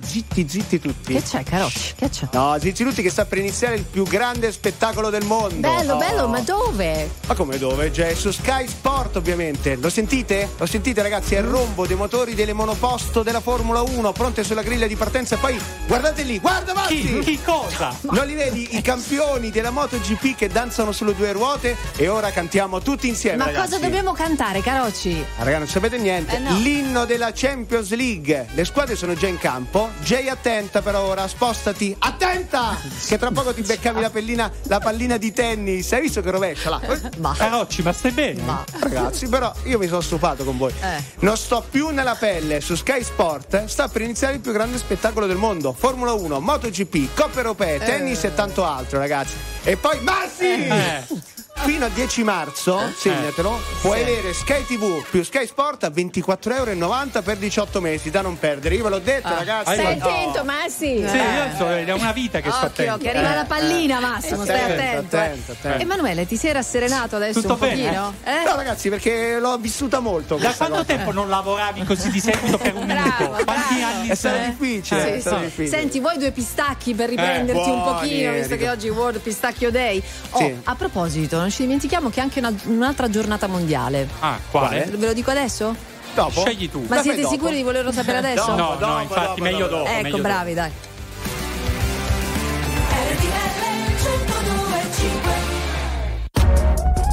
zitti 0.00 0.46
zitti 0.48 0.78
tutti. 0.78 1.14
Che 1.14 1.22
c'è, 1.22 1.42
Carocci? 1.42 1.94
Che 1.96 2.08
c'è? 2.08 2.28
No, 2.30 2.56
zitti 2.60 2.84
tutti 2.84 3.02
che 3.02 3.10
sta 3.10 3.24
per 3.24 3.38
iniziare 3.38 3.74
il 3.74 3.82
più 3.82 4.04
grande 4.04 4.52
spettacolo 4.52 5.10
del 5.10 5.24
mondo. 5.24 5.56
Bello, 5.68 5.94
Oh. 5.94 5.98
bello, 5.98 6.28
ma 6.28 6.38
dove? 6.40 7.10
Ma 7.26 7.34
come 7.34 7.58
dove? 7.58 7.92
Cioè, 7.92 8.14
su 8.14 8.30
Sky 8.30 8.68
Sport 8.68 9.16
ovviamente. 9.16 9.74
Lo 9.74 9.90
sentite? 9.90 10.48
Lo 10.56 10.66
sentite 10.66 11.02
ragazzi? 11.02 11.34
È 11.34 11.38
il 11.38 11.46
rombo 11.46 11.84
dei 11.84 11.96
motori 11.96 12.34
delle 12.34 12.52
monoposto 12.52 13.24
della 13.24 13.40
Formula 13.40 13.80
1 13.82 14.12
pronte 14.12 14.44
sulla 14.44 14.62
griglia 14.62 14.86
di 14.86 14.94
partenza 14.94 15.34
e 15.34 15.38
poi 15.38 15.60
guardate 15.88 16.22
lì, 16.22 16.38
guarda 16.38 16.74
Mazzi! 16.74 17.00
Chi, 17.00 17.18
chi 17.18 17.42
cosa? 17.42 17.92
Non 18.12 18.24
li 18.26 18.34
vedi? 18.34 18.76
I 18.76 18.82
campioni 18.82 19.50
della 19.50 19.70
MotoGP 19.70 20.36
che 20.36 20.46
danzano 20.48 20.92
sulle 20.92 21.14
due 21.16 21.32
ruote 21.32 21.76
e 21.96 22.06
ora 22.06 22.30
cantiamo 22.30 22.80
tutti 22.80 23.08
insieme 23.08 23.38
Ma 23.38 23.46
ragazzi. 23.46 23.70
cosa 23.70 23.78
dobbiamo 23.82 24.12
cantare, 24.12 24.60
Carocci? 24.62 24.90
Ah, 25.38 25.44
Raga, 25.44 25.58
non 25.58 25.66
sapete 25.66 25.96
niente. 25.98 26.36
Eh, 26.36 26.38
no. 26.38 26.56
L'inno 26.58 27.04
della 27.04 27.32
Champions 27.32 27.94
League. 27.94 28.48
Le 28.52 28.64
squadre 28.64 28.94
sono 28.94 29.14
già 29.14 29.26
in 29.26 29.38
campo. 29.38 29.90
Jay, 30.02 30.28
attenta 30.28 30.82
per 30.82 30.94
ora, 30.94 31.26
spostati. 31.26 31.94
Attenta! 31.98 32.76
Che 33.12 33.18
tra 33.18 33.30
poco 33.30 33.52
ti 33.52 33.62
beccavi 33.62 34.00
la, 34.00 34.10
pellina, 34.10 34.50
la 34.64 34.78
pallina 34.78 35.16
di 35.16 35.32
tennis. 35.32 35.92
Hai 35.92 36.00
visto 36.00 36.22
che 36.22 36.30
rovescia 36.30 36.70
là? 36.70 36.80
Ma. 37.18 37.34
Carocci, 37.36 37.82
ma 37.82 37.92
stai 37.92 38.12
bene? 38.12 38.42
Ragazzi, 38.78 39.28
però 39.28 39.52
io 39.64 39.78
mi 39.78 39.86
sono 39.86 40.00
stufato 40.00 40.44
con 40.44 40.56
voi. 40.56 40.72
Eh. 40.80 41.02
Non 41.20 41.36
sto 41.36 41.64
più 41.68 41.88
nella 41.88 42.14
pelle. 42.14 42.60
Su 42.60 42.74
Sky 42.74 43.02
Sport 43.02 43.54
eh, 43.54 43.68
sta 43.68 43.88
per 43.88 44.02
iniziare 44.02 44.34
il 44.34 44.40
più 44.40 44.52
grande 44.52 44.78
spettacolo 44.78 45.26
del 45.26 45.36
mondo. 45.36 45.72
Formula 45.72 46.12
1, 46.12 46.40
MotoGP, 46.40 47.14
Coppe 47.14 47.38
Europee, 47.38 47.78
tennis 47.78 48.24
e 48.24 48.34
tanto 48.34 48.64
altro, 48.64 48.98
ragazzi. 48.98 49.34
E 49.64 49.76
poi 49.76 50.00
Massi! 50.00 51.30
Eh. 51.54 51.60
Fino 51.64 51.84
a 51.84 51.88
10 51.90 52.24
marzo, 52.24 52.80
segnatelo, 52.96 53.60
puoi 53.82 54.02
avere 54.02 54.32
Sky 54.32 54.64
TV 54.64 55.04
più 55.08 55.22
Sky 55.22 55.46
Sport 55.46 55.84
a 55.84 55.90
24,90 55.90 56.48
euro 56.56 57.22
per 57.22 57.36
18 57.36 57.80
mesi, 57.80 58.10
da 58.10 58.20
non 58.20 58.36
perdere. 58.38 58.74
Io 58.74 58.82
ve 58.82 58.88
l'ho 58.88 58.98
detto, 58.98 59.28
Ah. 59.28 59.34
ragazzi. 59.34 59.72
Stai 59.74 59.86
Oh. 59.86 59.90
attento, 60.08 60.44
Massi. 60.44 61.04
Sì, 61.06 61.16
io 61.16 61.56
so, 61.56 61.68
è 61.70 61.92
una 61.92 62.10
vita 62.12 62.40
che 62.40 62.50
sto 62.50 62.66
Occhio, 62.66 62.92
attento. 62.94 62.98
che 62.98 63.10
arriva 63.10 63.32
Eh. 63.32 63.34
la 63.36 63.44
pallina, 63.44 64.00
Massimo, 64.00 64.42
stai 64.42 64.60
Attento, 64.60 64.82
attento. 64.82 65.16
eh. 65.16 65.20
attento, 65.20 65.52
attento. 65.52 65.82
Emanuele, 65.82 66.26
ti 66.26 66.36
sei 66.36 66.52
rasserenato 66.52 67.16
adesso 67.16 67.40
Tutto 67.42 67.52
un 67.54 67.58
bene? 67.60 67.82
pochino? 67.84 68.14
Eh? 68.24 68.44
No, 68.44 68.56
ragazzi, 68.56 68.88
perché 68.88 69.38
l'ho 69.38 69.56
vissuta 69.58 70.00
molto. 70.00 70.36
Da 70.36 70.52
quanto 70.54 70.74
cosa. 70.78 70.84
tempo 70.86 71.12
non 71.12 71.28
lavoravi 71.28 71.84
così 71.84 72.10
di 72.10 72.18
seguito 72.20 72.58
per 72.58 72.74
un 72.74 72.86
Bravo, 72.86 73.02
minuto? 73.18 73.44
Quanti 73.44 73.74
bravo. 73.76 73.94
anni 73.94 74.08
È 74.08 74.14
stato 74.14 74.38
difficile, 74.50 75.20
Sì, 75.20 75.28
sì. 75.28 75.36
difficile. 75.38 75.68
Senti, 75.68 76.00
vuoi 76.00 76.18
due 76.18 76.32
pistacchi 76.32 76.94
per 76.94 77.08
riprenderti 77.08 77.68
un 77.70 77.82
buoni, 77.82 77.98
pochino, 78.00 78.32
visto 78.32 78.56
che 78.56 78.68
oggi 78.68 78.88
è 78.88 78.90
World 78.90 79.20
Pistacchio 79.20 79.70
Day? 79.70 80.02
Oh, 80.30 80.38
Sì. 80.38 80.56
a 80.64 80.74
proposito, 80.74 81.38
non 81.38 81.50
ci 81.52 81.62
dimentichiamo 81.62 82.08
che 82.10 82.20
è 82.20 82.22
anche 82.22 82.38
una- 82.40 82.52
un'altra 82.64 83.08
giornata 83.08 83.46
mondiale. 83.46 84.08
Ah, 84.20 84.38
quale? 84.50 84.84
Ve 84.96 85.06
lo 85.06 85.12
dico 85.12 85.30
adesso? 85.30 85.74
Dopo? 86.14 86.40
Scegli 86.42 86.68
tu. 86.70 86.84
Ma 86.88 86.96
La 86.96 87.02
siete 87.02 87.20
dopo? 87.22 87.32
sicuri 87.32 87.56
di 87.56 87.62
volerlo 87.62 87.92
sapere 87.92 88.18
adesso? 88.24 88.44
Dopo, 88.44 88.56
No, 88.56 88.68
no, 88.70 88.76
dopo, 88.76 89.00
infatti, 89.00 89.26
dopo, 89.26 89.42
meglio 89.42 89.66
dopo. 89.66 89.76
dopo. 89.76 89.88
ecco, 89.90 90.02
meglio 90.02 90.18
bravi, 90.22 90.54
dai. 90.54 90.70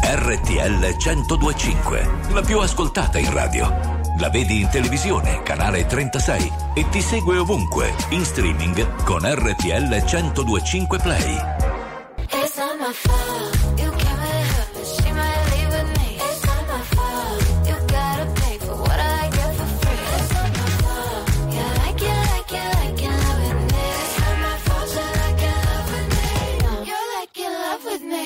RTL 0.01 0.95
1025, 0.97 2.09
la 2.33 2.41
più 2.41 2.59
ascoltata 2.59 3.17
in 3.17 3.31
radio. 3.33 3.97
La 4.19 4.29
vedi 4.29 4.61
in 4.61 4.69
televisione, 4.69 5.41
canale 5.43 5.85
36 5.85 6.51
e 6.73 6.89
ti 6.89 7.01
segue 7.01 7.37
ovunque, 7.37 7.93
in 8.09 8.23
streaming 8.25 9.03
con 9.03 9.21
RTL 9.23 10.03
1025 10.05 10.97
Play. 10.99 11.37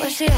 Where 0.04 0.12
she 0.12 0.28
at? 0.28 0.36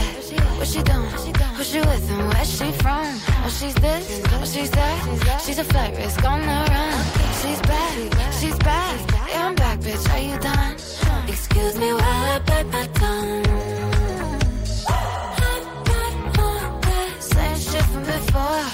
What 0.59 0.67
she 0.67 0.83
doing? 0.83 1.09
Who 1.57 1.63
she 1.63 1.79
with 1.79 2.11
and 2.11 2.27
where 2.31 2.45
she 2.45 2.71
from? 2.83 3.03
Oh, 3.43 3.49
she's 3.49 3.73
this, 3.73 4.21
oh, 4.31 4.45
she's 4.45 4.69
that. 4.69 5.41
She's 5.43 5.57
a 5.57 5.63
flight 5.63 5.97
risk 5.97 6.23
on 6.23 6.41
the 6.41 6.47
run. 6.69 7.05
She's 7.41 7.59
back, 7.61 8.31
she's 8.39 8.59
back. 8.59 8.99
Yeah, 9.27 9.47
I'm 9.47 9.55
back, 9.55 9.79
bitch. 9.79 10.07
Are 10.13 10.19
you 10.19 10.37
done? 10.37 10.73
Excuse 11.27 11.79
me 11.79 11.93
while 11.93 12.03
I 12.03 12.39
bite 12.45 12.67
my 12.67 12.85
tongue. 12.93 13.45
I'm 14.87 15.63
not 15.89 16.39
on 16.39 16.81
that 16.81 17.15
same 17.17 17.57
shit 17.57 17.85
from 17.85 18.03
before. 18.03 18.65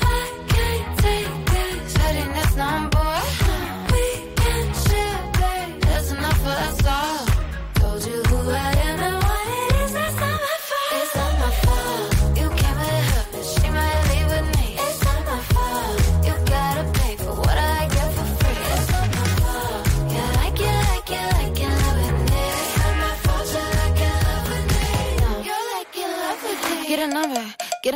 I 0.00 0.44
can't 0.48 0.98
take 0.98 1.46
this 1.52 1.94
pettiness 1.94 2.56
no 2.56 2.91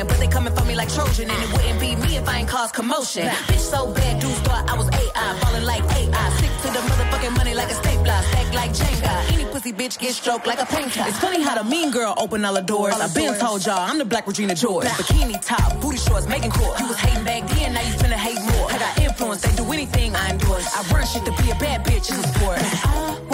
I'm 0.00 0.06
but 0.08 0.18
they 0.18 0.26
coming 0.26 0.52
for 0.54 0.64
me 0.64 0.74
like 0.74 0.92
Trojan, 0.92 1.30
and 1.30 1.42
it 1.42 1.52
wouldn't 1.52 1.80
be 1.80 1.94
me 1.94 2.16
if 2.16 2.28
I 2.28 2.38
ain't 2.38 2.48
cause 2.48 2.72
commotion. 2.72 3.28
Bitch 3.46 3.58
so 3.58 3.92
bad, 3.92 4.20
dudes 4.20 4.38
thought 4.40 4.68
I 4.68 4.76
was 4.76 4.88
AI, 4.88 5.38
falling 5.40 5.64
like 5.64 5.84
AI. 5.84 6.30
Stick 6.38 6.50
to 6.62 6.68
the 6.74 6.82
motherfucking 6.88 7.36
money 7.36 7.54
like 7.54 7.70
a 7.70 7.74
stapler, 7.74 8.20
stack 8.30 8.54
like 8.54 8.72
Jenga. 8.72 9.32
Any 9.32 9.44
pussy 9.44 9.72
bitch 9.72 9.98
get 9.98 10.14
stroked 10.14 10.46
like 10.46 10.60
a 10.60 10.66
painter. 10.66 11.04
It's 11.06 11.18
funny 11.18 11.42
how 11.42 11.54
the 11.54 11.64
mean 11.68 11.92
girl 11.92 12.14
open 12.18 12.44
all 12.44 12.54
the 12.54 12.60
doors. 12.60 12.94
I've 12.94 13.14
been 13.14 13.38
told 13.38 13.64
y'all 13.64 13.78
I'm 13.78 13.98
the 13.98 14.04
black 14.04 14.26
Regina 14.26 14.54
George. 14.54 14.86
Bikini 14.86 15.40
top, 15.44 15.80
booty 15.80 15.98
shorts, 15.98 16.26
making 16.26 16.50
court. 16.50 16.80
You 16.80 16.88
was 16.88 16.98
hating 16.98 17.24
back 17.24 17.48
then, 17.50 17.74
now 17.74 17.82
you 17.82 17.94
finna 17.94 18.18
hate 18.18 18.40
more. 18.52 18.70
I 18.72 18.78
got 18.78 18.98
influence, 18.98 19.42
they 19.42 19.54
do 19.54 19.70
anything 19.72 20.16
I 20.16 20.30
endorse. 20.30 20.66
I 20.76 20.82
run 20.92 21.06
shit 21.06 21.24
to 21.24 21.32
be 21.42 21.50
a 21.50 21.54
bad 21.54 21.84
bitch 21.84 22.10
in 22.10 22.20
the 22.20 22.28
sport. 22.28 22.58
Uh-huh. 22.58 23.33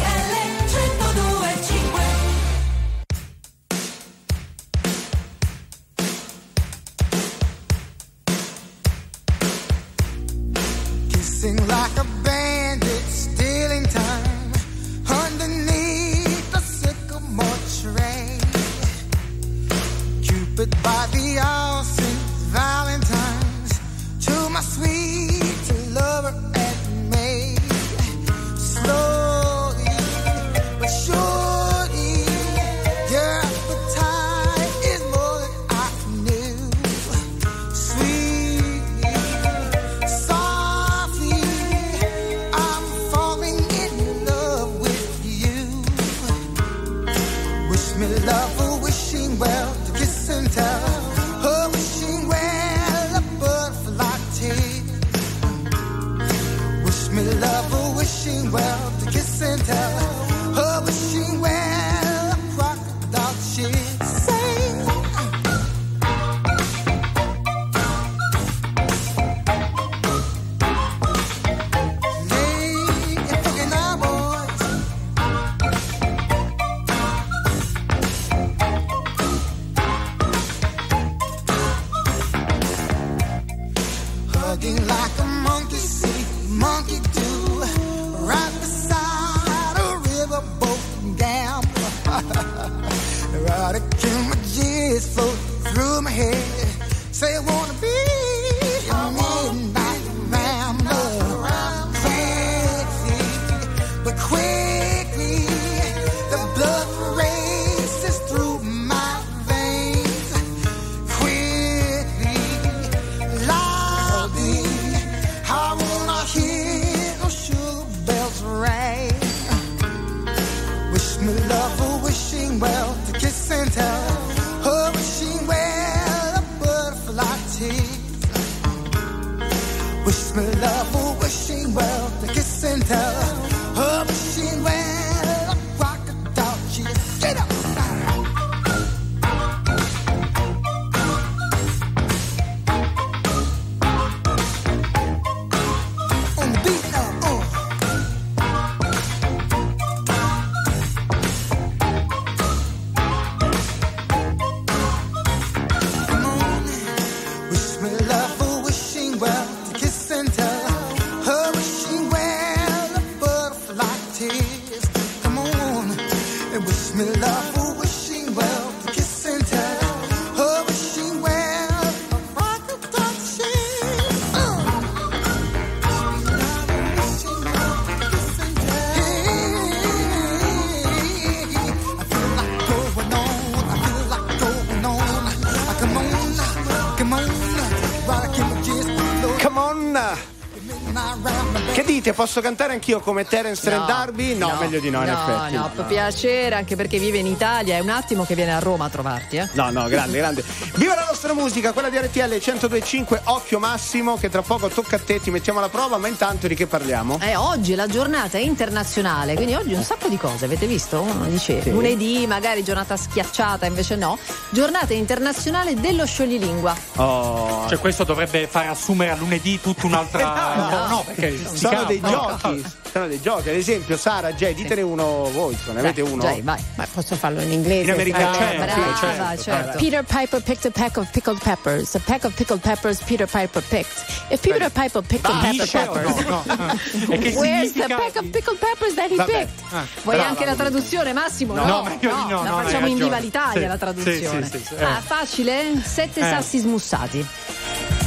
Posso 192.21 192.39
cantare 192.39 192.73
anch'io 192.73 192.99
come 192.99 193.25
Terence 193.25 193.63
Trent 193.63 193.87
D'Arby? 193.87 194.35
No, 194.35 194.55
meglio 194.59 194.79
di 194.79 194.91
no, 194.91 195.01
in 195.01 195.09
effetti. 195.09 195.55
No, 195.55 195.71
può 195.73 195.83
piacere 195.85 196.53
anche 196.53 196.75
perché 196.75 196.99
vive 196.99 197.17
in 197.17 197.25
Italia. 197.25 197.77
È 197.77 197.79
un 197.79 197.89
attimo 197.89 198.25
che 198.25 198.35
viene 198.35 198.53
a 198.53 198.59
Roma 198.59 198.85
a 198.85 198.89
trovarti. 198.89 199.37
Eh? 199.37 199.49
No, 199.53 199.71
no, 199.71 199.87
grande, 199.87 200.19
grande. 200.19 200.43
Viva 200.75 200.93
la 200.93 201.05
nostra 201.07 201.33
musica, 201.33 201.71
quella 201.71 201.89
di 201.89 201.97
RTL 201.97 202.29
1025, 202.29 203.21
occhio 203.23 203.57
massimo, 203.57 204.17
che 204.17 204.29
tra 204.29 204.43
poco 204.43 204.67
tocca 204.67 204.97
a 204.97 204.99
te, 204.99 205.19
ti 205.19 205.31
mettiamo 205.31 205.57
alla 205.57 205.69
prova, 205.69 205.97
ma 205.97 206.07
intanto 206.09 206.47
di 206.47 206.53
che 206.53 206.67
parliamo? 206.67 207.17
Eh, 207.23 207.35
oggi 207.35 207.73
è 207.73 207.75
la 207.75 207.87
giornata 207.87 208.37
internazionale, 208.37 209.33
quindi 209.33 209.55
oggi 209.55 209.73
un 209.73 209.81
sacco 209.83 210.07
di 210.07 210.17
cose, 210.17 210.45
avete 210.45 210.67
visto? 210.67 211.01
Uno 211.01 211.25
dice 211.25 211.63
Sì. 211.63 211.71
lunedì, 211.71 212.27
magari 212.27 212.63
giornata 212.63 212.97
schiacciata, 212.97 213.65
invece 213.65 213.95
no. 213.95 214.19
Giornata 214.53 214.93
internazionale 214.93 215.75
dello 215.79 216.05
scioglilingua. 216.05 216.75
Oh. 216.97 217.65
Cioè, 217.69 217.77
questo 217.79 218.03
dovrebbe 218.03 218.47
far 218.47 218.67
assumere 218.67 219.11
a 219.11 219.15
lunedì 219.15 219.59
tutta 219.61 219.85
un'altra. 219.85 220.19
No, 220.71 220.87
no, 220.87 221.03
perché 221.05 221.37
sti 221.37 221.57
Sono 221.57 221.83
dei 221.85 221.99
no. 221.99 222.09
giochi, 222.09 222.65
sono 222.91 223.07
dei 223.07 223.21
giochi. 223.21 223.49
Ad 223.49 223.55
esempio, 223.55 223.97
Sara, 223.97 224.33
Jay, 224.33 224.53
ditene 224.53 224.81
uno 224.81 225.29
voi, 225.31 225.55
se 225.55 225.71
ne 225.71 225.79
avete 225.79 226.01
uno. 226.01 226.21
Jay, 226.21 226.41
vai. 226.41 226.61
Ma 226.75 226.85
posso 226.93 227.15
farlo 227.15 227.41
in 227.41 227.51
inglese? 227.51 227.83
In 227.83 227.91
americano, 227.91 228.31
Eh, 228.35 228.37
certo, 228.37 228.55
brava, 228.75 228.97
certo, 228.97 229.41
certo. 229.43 229.77
Peter 229.77 230.03
Piper 230.03 230.41
picked 230.41 230.65
a 230.65 230.71
peck 230.71 230.97
of 230.97 231.09
pickled 231.11 231.39
peppers. 231.41 231.95
A 231.95 231.99
peck 231.99 232.23
of 232.25 232.33
pickled 232.33 232.61
peppers 232.61 233.01
Peter 233.03 233.27
Piper 233.27 233.61
picked. 233.63 234.05
If 234.29 234.41
Peter 234.41 234.69
Piper 234.69 235.01
picked 235.01 235.25
a 235.29 235.39
peck 235.39 235.59
of 235.61 235.71
peppers, 235.71 236.25
no? 236.25 236.43
No. 236.45 236.79
E 237.11 237.17
che 237.17 237.29
where's 237.35 237.71
the 237.73 237.85
peck 237.87 238.15
of 238.17 238.25
pickled 238.31 238.57
peppers 238.59 238.93
that 238.95 239.09
he 239.09 239.15
Vabbè. 239.15 239.31
picked? 239.31 239.63
Ah, 239.71 239.85
Vuoi 240.03 240.15
Brava, 240.15 240.29
anche 240.29 240.45
la 240.45 240.55
traduzione, 240.55 241.13
Massimo? 241.13 241.53
No, 241.55 241.65
No, 241.65 241.97
di 241.99 242.07
no, 242.07 242.27
la 242.29 242.49
no, 242.49 242.57
hai 242.57 242.65
facciamo 242.65 242.87
in. 242.87 242.97
Viva 242.97 243.17
l'Italia 243.17 243.61
Sì, 243.61 243.67
la 243.67 243.77
traduzione. 243.77 244.40
Sì, 244.45 244.57
sì, 244.57 244.65
sì, 244.65 244.73
eh. 244.75 244.83
Ah, 244.83 245.01
facile? 245.01 245.81
Sette 245.83 246.19
Eh. 246.19 246.23
sassi 246.23 246.57
smussati. 246.59 247.27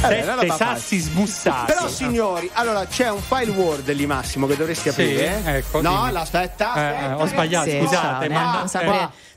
Non 0.01 0.11
Sette 0.11 0.47
facile. 0.47 0.55
sassi 0.57 0.99
smussati. 0.99 1.65
Però 1.71 1.87
signori, 1.87 2.49
allora 2.53 2.85
c'è 2.85 3.09
un 3.09 3.21
file 3.21 3.51
Word 3.51 3.91
lì 3.91 4.05
Massimo 4.05 4.45
che 4.45 4.55
dovresti 4.55 4.89
aprire. 4.89 5.43
eh? 5.45 5.55
ecco, 5.57 5.81
no, 5.81 5.97
dimmi. 5.97 6.11
la- 6.11 6.21
aspetta, 6.21 6.73
Eh, 6.75 7.03
eh, 7.05 7.13
ho 7.13 7.25
sbagliato, 7.25 7.69
Sì, 7.69 7.77
scusate, 7.79 8.27
ciao, 8.29 8.37
ma 8.43 8.57
non 8.57 8.67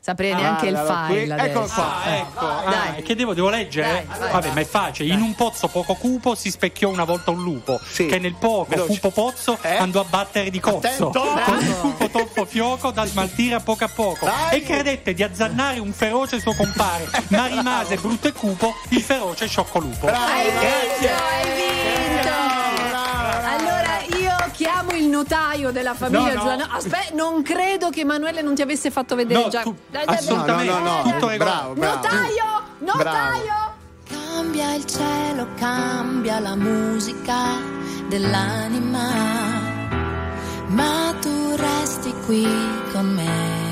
saprei, 0.09 0.31
saprei 0.31 0.35
neanche 0.35 0.67
il 0.67 0.73
Guardalo 0.73 1.07
qui. 1.07 1.17
file. 1.19 1.37
Eccolo 1.37 1.67
qua. 1.67 2.03
Ah, 2.03 2.17
ecco. 2.17 2.47
Ah, 2.47 2.63
Dai. 2.71 3.03
che 3.03 3.15
devo, 3.15 3.35
devo 3.35 3.49
leggere? 3.49 4.07
Dai. 4.19 4.31
Vabbè, 4.31 4.51
ma 4.53 4.61
è 4.61 4.65
facile. 4.65 5.13
In 5.13 5.21
un 5.21 5.35
pozzo 5.35 5.69
poco 5.69 5.95
cupo 5.95 6.35
si 6.35 6.51
specchiò 6.51 6.89
una 6.89 7.05
volta 7.05 7.31
un 7.31 7.43
lupo. 7.43 7.81
Sì. 7.89 8.07
Che 8.07 8.19
nel 8.19 8.35
poco 8.35 8.67
Veloce. 8.71 8.93
cupo 8.93 9.11
pozzo 9.11 9.59
Eh? 9.61 9.77
andò 9.77 10.01
a 10.01 10.05
battere 10.09 10.51
di 10.51 10.61
cozzo. 10.61 10.77
Attento. 10.87 11.11
Con 11.45 11.57
un 11.59 11.81
cupo 11.81 12.09
troppo 12.09 12.45
fioco 12.45 12.91
da 12.91 13.05
smaltire 13.05 13.55
a 13.57 13.61
poco 13.61 13.85
a 13.85 13.91
poco. 13.95 14.25
Dai. 14.25 14.59
E 14.59 14.63
credette 14.63 15.15
di 15.15 15.23
azzannare 15.23 15.79
un 15.79 15.93
feroce 15.93 16.41
suo 16.41 16.55
compare. 16.55 17.09
ma 17.29 17.47
rimase 17.47 17.97
brutto 17.97 18.29
e 18.29 18.33
cupo 18.33 18.75
il 18.91 19.01
feroce 19.03 19.47
sciocco 19.47 19.79
lupo. 19.79 20.07
Hai 20.07 20.45
vinto, 20.51 21.15
hai 21.15 21.55
vinto. 21.55 22.68
Chiamo 24.59 24.91
il 24.91 25.07
notaio 25.07 25.71
della 25.71 25.95
famiglia 25.95 26.19
No, 26.19 26.33
no. 26.33 26.41
Giuliano. 26.41 26.67
Aspetta, 26.73 27.15
non 27.15 27.43
credo 27.43 27.91
che 27.91 28.01
Emanuele 28.01 28.43
non 28.43 28.57
ti 28.57 28.63
avesse 28.63 28.91
fatto 28.91 29.15
vedere 29.15 29.41
No, 29.41 29.49
già. 29.49 29.63
tu- 29.63 29.73
Dai, 29.89 30.05
dai, 30.05 30.17
assolutamente. 30.17 30.73
No, 30.73 30.79
no, 30.81 30.97
no, 30.97 31.03
Tutto 31.03 31.29
eh, 31.29 31.33
regolare. 31.33 31.37
bravo, 31.37 31.75
bravo. 31.75 31.97
Notaio! 31.97 32.45
Notaio! 32.79 33.77
Cambia 34.09 34.75
il 34.75 34.85
cielo, 34.85 35.47
cambia 35.57 36.41
la 36.41 36.57
musica 36.57 37.37
dell'anima, 38.09 39.09
ma 40.69 41.15
tu 41.21 41.55
resti 41.55 42.13
qui 42.27 42.45
con 42.93 43.07
me. 43.15 43.67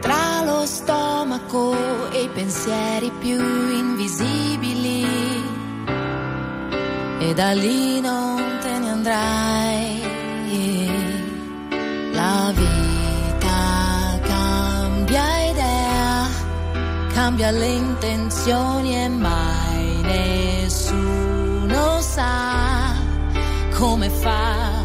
Tra 0.00 0.42
lo 0.44 0.64
stomaco 0.64 2.08
e 2.12 2.22
i 2.22 2.28
pensieri 2.28 3.10
più 3.18 3.38
invisibili, 3.38 5.29
e 7.20 7.34
da 7.34 7.52
lì 7.52 8.00
non 8.00 8.58
te 8.62 8.78
ne 8.78 8.90
andrai. 8.90 9.98
La 12.12 12.52
vita 12.54 14.18
cambia 14.22 15.50
idea, 15.50 16.28
cambia 17.12 17.50
le 17.50 17.66
intenzioni 17.66 19.04
e 19.04 19.08
mai 19.08 20.00
nessuno 20.02 22.00
sa 22.00 22.94
come 23.70 24.10
fa 24.10 24.79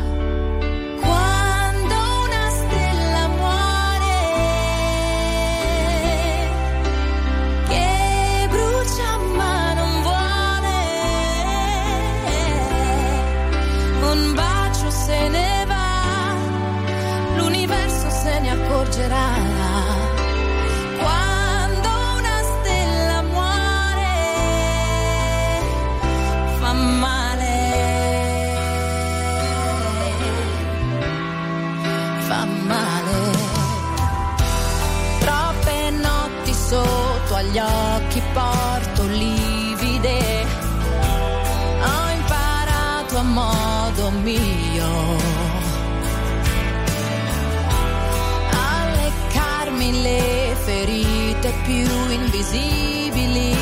invisibili, 52.54 53.56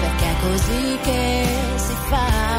perché 0.00 0.30
è 0.30 0.36
così 0.40 0.98
che 1.02 1.46
si 1.76 1.94
fa. 2.08 2.53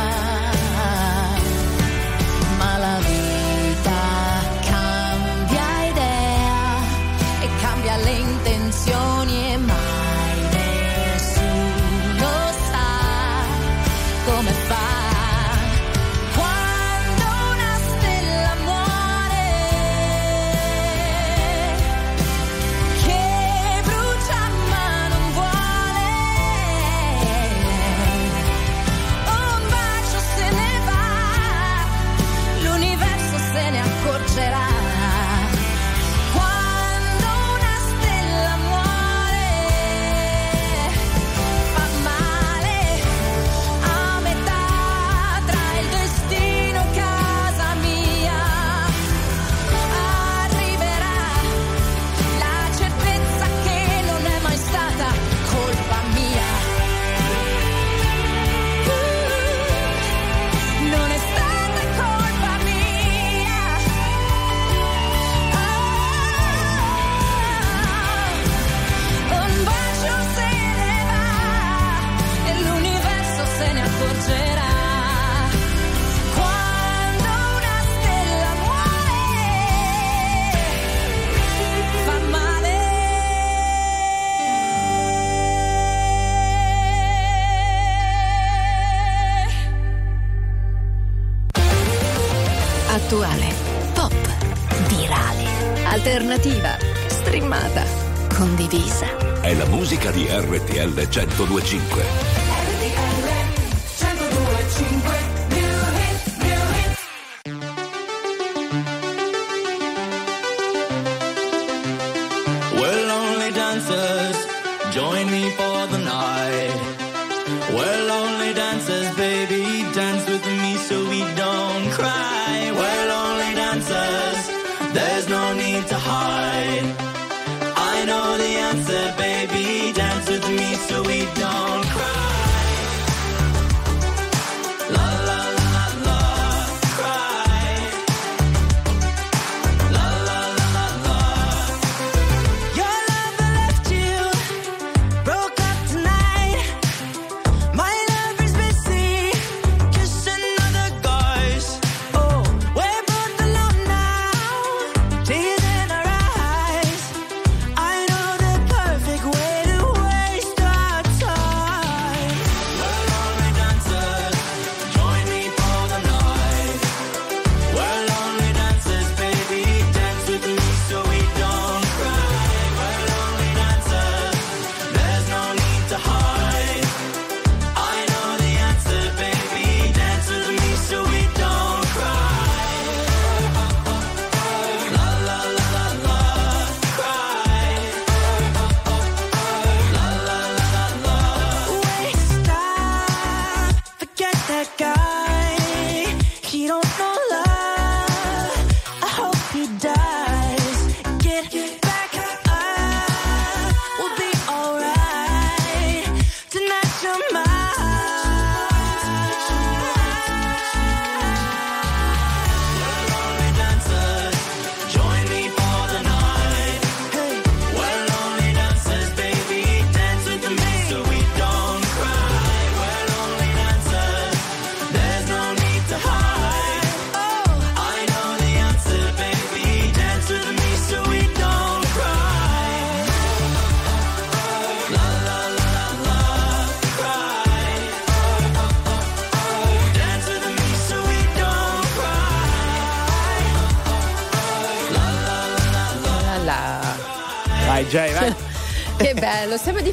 825 101.38 101.95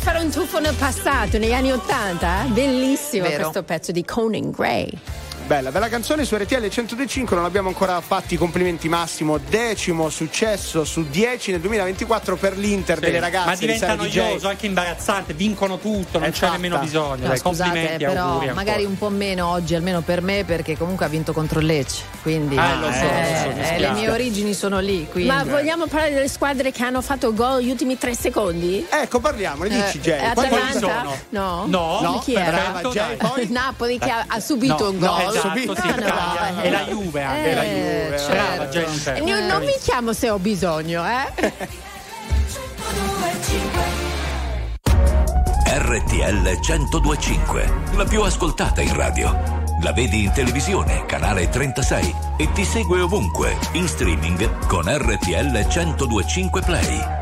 fare 0.03 0.19
un 0.19 0.31
tuffo 0.31 0.59
nel 0.59 0.75
passato, 0.75 1.39
negli 1.39 1.53
anni 1.53 1.71
Ottanta. 1.71 2.45
eh? 2.45 2.49
Bellissimo 2.49 3.29
Vero. 3.29 3.43
questo 3.43 3.63
pezzo 3.63 3.93
di 3.93 4.05
Conan 4.05 4.51
Gray. 4.51 4.91
Bella, 5.47 5.71
bella 5.71 5.89
canzone 5.89 6.25
su 6.25 6.35
RTL 6.37 6.67
105, 6.69 7.37
non 7.37 7.45
abbiamo 7.45 7.69
ancora 7.69 8.01
fatti 8.01 8.35
i 8.35 8.37
complimenti 8.39 8.89
Massimo, 8.89 9.37
decimo 9.39 10.09
successo 10.09 10.85
su 10.85 11.05
10 11.11 11.51
nel 11.51 11.61
2024 11.61 12.37
per 12.37 12.57
l'Inter 12.57 12.99
delle 13.01 13.21
ragazze. 13.21 13.47
Ma 13.47 13.55
di 13.57 13.67
diventa 13.67 13.97
DJ. 13.97 14.17
noioso, 14.17 14.49
anche 14.49 14.67
imbarazzante, 14.67 15.35
vincono 15.35 15.79
tutto, 15.79 16.19
non 16.19 16.31
c'è 16.31 16.37
Esatta. 16.37 16.53
nemmeno 16.53 16.79
bisogno. 16.79 17.23
No, 17.23 17.29
Dai, 17.29 17.37
scusate, 17.39 17.69
complimenti, 17.71 18.05
però 18.05 18.25
ancora. 18.33 18.55
magari 18.55 18.85
un 18.85 18.97
po' 18.97 19.11
meno 19.11 19.49
oggi, 19.49 19.75
almeno 19.75 20.01
per 20.01 20.23
me, 20.23 20.45
perché 20.45 20.79
comunque 20.79 21.05
ha 21.05 21.09
vinto 21.09 21.33
contro 21.35 21.59
il 21.61 21.67
Lecce. 21.67 22.03
Quindi 22.23 22.57
Ah, 22.57 22.77
lo 22.77 22.91
so, 22.93 23.01
lo 23.03 23.05
so, 23.05 23.05
mi 23.05 23.61
eh, 23.61 23.65
spiace. 23.65 23.79
le 23.79 23.91
mie 23.91 24.11
origini 24.11 24.55
sono 24.55 24.79
lì. 24.79 25.07
Quindi. 25.11 25.29
Ma 25.29 25.45
vogliamo 25.45 25.87
parlare 25.87 26.15
delle 26.15 26.29
squadre 26.29 26.71
che 26.71 26.83
hanno 26.83 27.03
fatto 27.03 27.35
gol 27.35 27.61
gli 27.61 27.71
ultimi 27.71 27.99
tre 27.99 28.15
secondi? 28.15 28.87
Ecco, 28.89 29.19
parliamone, 29.21 29.69
dici 29.69 29.99
Eh, 29.99 30.01
Jay. 30.01 30.33
Quali 30.33 30.49
Atalanta? 30.49 30.79
sono? 30.79 31.17
No. 31.31 31.65
No? 32.01 32.13
Di 32.15 32.19
chi 32.21 32.35
era? 32.41 32.71
Brava, 32.71 32.89
Jay, 32.91 33.17
poi? 33.17 33.49
Napoli 33.51 33.99
che 33.99 34.09
ha, 34.09 34.25
ha 34.27 34.41
subito 34.41 34.85
No, 34.85 34.89
un 34.91 34.97
no, 34.99 35.07
gol. 35.25 35.32
Esatto, 35.37 35.75
sì, 35.81 35.89
no, 35.89 35.95
brava. 35.95 36.51
no. 36.51 36.63
E 36.63 36.71
la 36.71 36.85
Juve 36.85 37.23
anche. 37.23 37.51
Eh, 37.51 37.55
la 37.55 37.63
Juve. 37.63 38.19
certo. 38.19 38.33
Brava, 38.33 38.69
gente. 38.69 39.15
E 39.15 39.23
io 39.23 39.47
non 39.47 39.65
mi 39.65 39.75
chiamo 39.81 40.13
se 40.13 40.31
ho 40.31 40.39
bisogno, 40.39 41.05
eh? 41.05 41.81
RTL 45.75 46.59
1025, 46.61 47.73
la 47.97 48.05
più 48.05 48.23
ascoltata 48.23 48.81
in 48.81 48.95
radio. 48.95 49.61
La 49.83 49.93
vedi 49.93 50.25
in 50.25 50.33
televisione, 50.33 51.05
canale 51.07 51.49
36 51.49 52.15
e 52.37 52.53
ti 52.53 52.65
segue 52.65 53.01
ovunque, 53.01 53.57
in 53.73 53.89
streaming 53.89 54.67
con 54.67 54.85
RTL 54.87 55.67
1025 55.67 56.61
Play. 56.61 57.22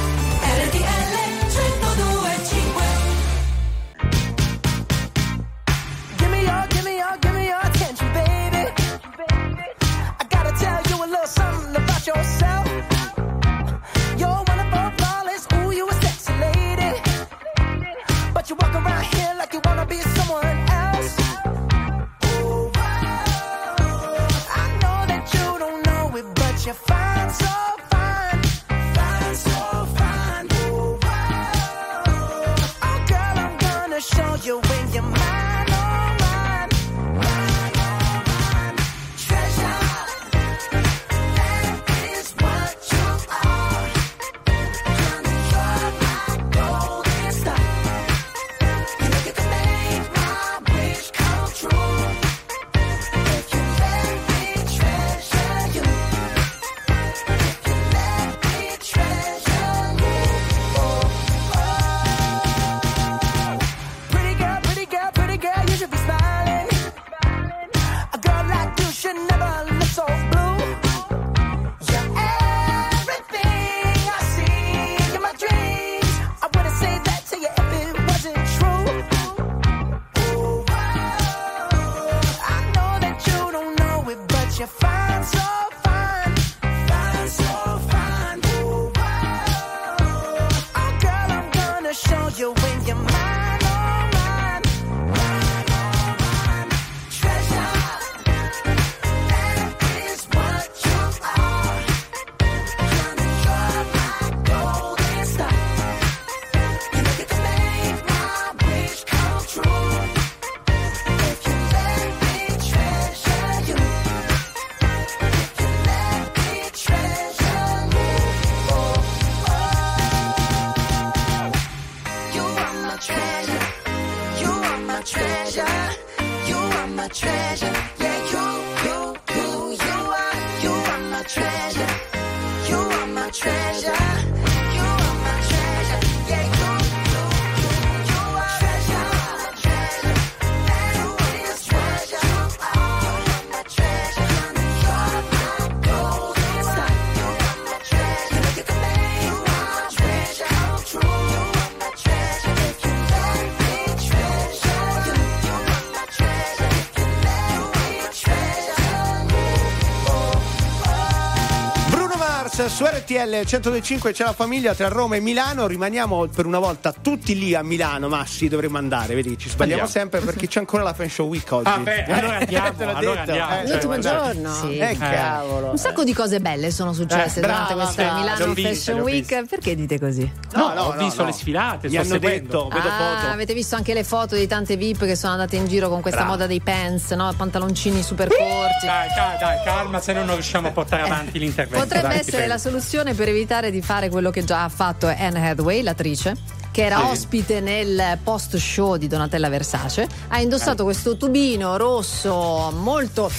RTL 162.93 163.29
1025 163.45 164.11
c'è 164.11 164.23
la 164.25 164.33
famiglia 164.33 164.73
tra 164.75 164.89
Roma 164.89 165.15
e 165.15 165.21
Milano. 165.21 165.65
Rimaniamo 165.65 166.27
per 166.27 166.45
una 166.45 166.59
volta 166.59 166.91
tutti 166.91 167.37
lì 167.37 167.55
a 167.55 167.63
Milano, 167.63 168.09
ma 168.09 168.25
sì, 168.25 168.49
dovremmo 168.49 168.77
andare. 168.77 169.15
Vedi, 169.15 169.37
ci 169.37 169.47
sbagliamo 169.47 169.83
Andiamo. 169.83 169.89
sempre 169.89 170.19
perché 170.19 170.47
c'è 170.47 170.59
ancora 170.59 170.83
la 170.83 170.93
Fan 170.93 171.09
Show 171.09 171.27
Week 171.29 171.49
oggi. 171.51 171.69
Ah, 171.69 171.77
beh, 171.77 172.03
allora 172.05 172.37
andiamo, 172.39 172.73
Te 172.75 172.83
l'ho 172.85 172.91
allora 172.95 173.19
detto, 173.25 173.31
andiamo. 173.31 173.51
eh, 173.61 173.67
L'ultimo 173.69 173.93
guardate. 173.97 174.33
giorno. 174.33 174.53
Sì. 174.55 174.77
Eh, 174.77 174.97
cavolo. 174.97 175.69
Un 175.71 175.77
sacco 175.77 176.03
di 176.03 176.13
cose 176.13 176.39
belle 176.41 176.71
sono 176.71 176.91
successe 176.93 177.39
Eh, 177.39 177.41
durante 177.41 177.73
brava, 177.73 177.83
questa 177.83 178.03
brava, 178.03 178.19
Milano 178.19 178.53
Fashion 178.55 178.99
ho 178.99 179.03
Week. 179.03 179.45
Perché 179.47 179.75
dite 179.75 179.97
così? 179.99 180.31
No, 180.55 180.60
ho 180.77 180.91
visto 180.97 181.23
le 181.23 181.31
sfilate, 181.31 181.87
Gli 181.87 181.91
sto 181.91 181.99
hanno 182.01 182.09
seguendo. 182.09 182.45
detto, 182.47 182.67
vedo 182.69 182.87
Ah, 182.87 183.17
foto. 183.19 183.31
avete 183.33 183.53
visto 183.53 183.75
anche 183.75 183.93
le 183.93 184.03
foto 184.03 184.35
di 184.35 184.47
tante 184.47 184.75
VIP 184.77 185.05
che 185.05 185.15
sono 185.15 185.33
andate 185.33 185.55
in 185.55 185.67
giro 185.67 185.89
con 185.89 186.01
questa 186.01 186.21
Bravo. 186.21 186.33
moda 186.35 186.47
dei 186.47 186.61
pants, 186.61 187.11
no? 187.11 187.33
Pantaloncini 187.35 188.01
super 188.03 188.27
corti. 188.27 188.85
Dai, 188.85 189.07
dai, 189.15 189.37
dai, 189.39 189.63
calma, 189.65 189.99
se 189.99 190.13
no 190.13 190.23
non 190.23 190.35
riusciamo 190.35 190.67
a 190.67 190.71
portare 190.71 191.01
avanti 191.03 191.37
l'intervento. 191.39 191.83
Potrebbe 191.85 192.07
dai, 192.09 192.19
essere 192.19 192.47
la 192.47 192.57
soluzione 192.57 193.13
per 193.13 193.27
evitare 193.29 193.71
di 193.71 193.81
fare 193.81 194.09
quello 194.09 194.29
che 194.29 194.43
già 194.43 194.63
ha 194.63 194.69
fatto 194.69 195.07
Anne 195.07 195.49
Hathaway, 195.49 195.81
l'attrice. 195.81 196.59
Che 196.71 196.85
era 196.85 196.99
Sì. 196.99 197.03
ospite 197.03 197.59
nel 197.59 198.17
post 198.23 198.55
show 198.55 198.95
di 198.95 199.07
Donatella 199.09 199.49
Versace, 199.49 200.07
ha 200.29 200.39
indossato 200.39 200.83
Eh. 200.83 200.85
questo 200.85 201.17
tubino 201.17 201.75
rosso 201.75 202.71
molto, 202.73 203.29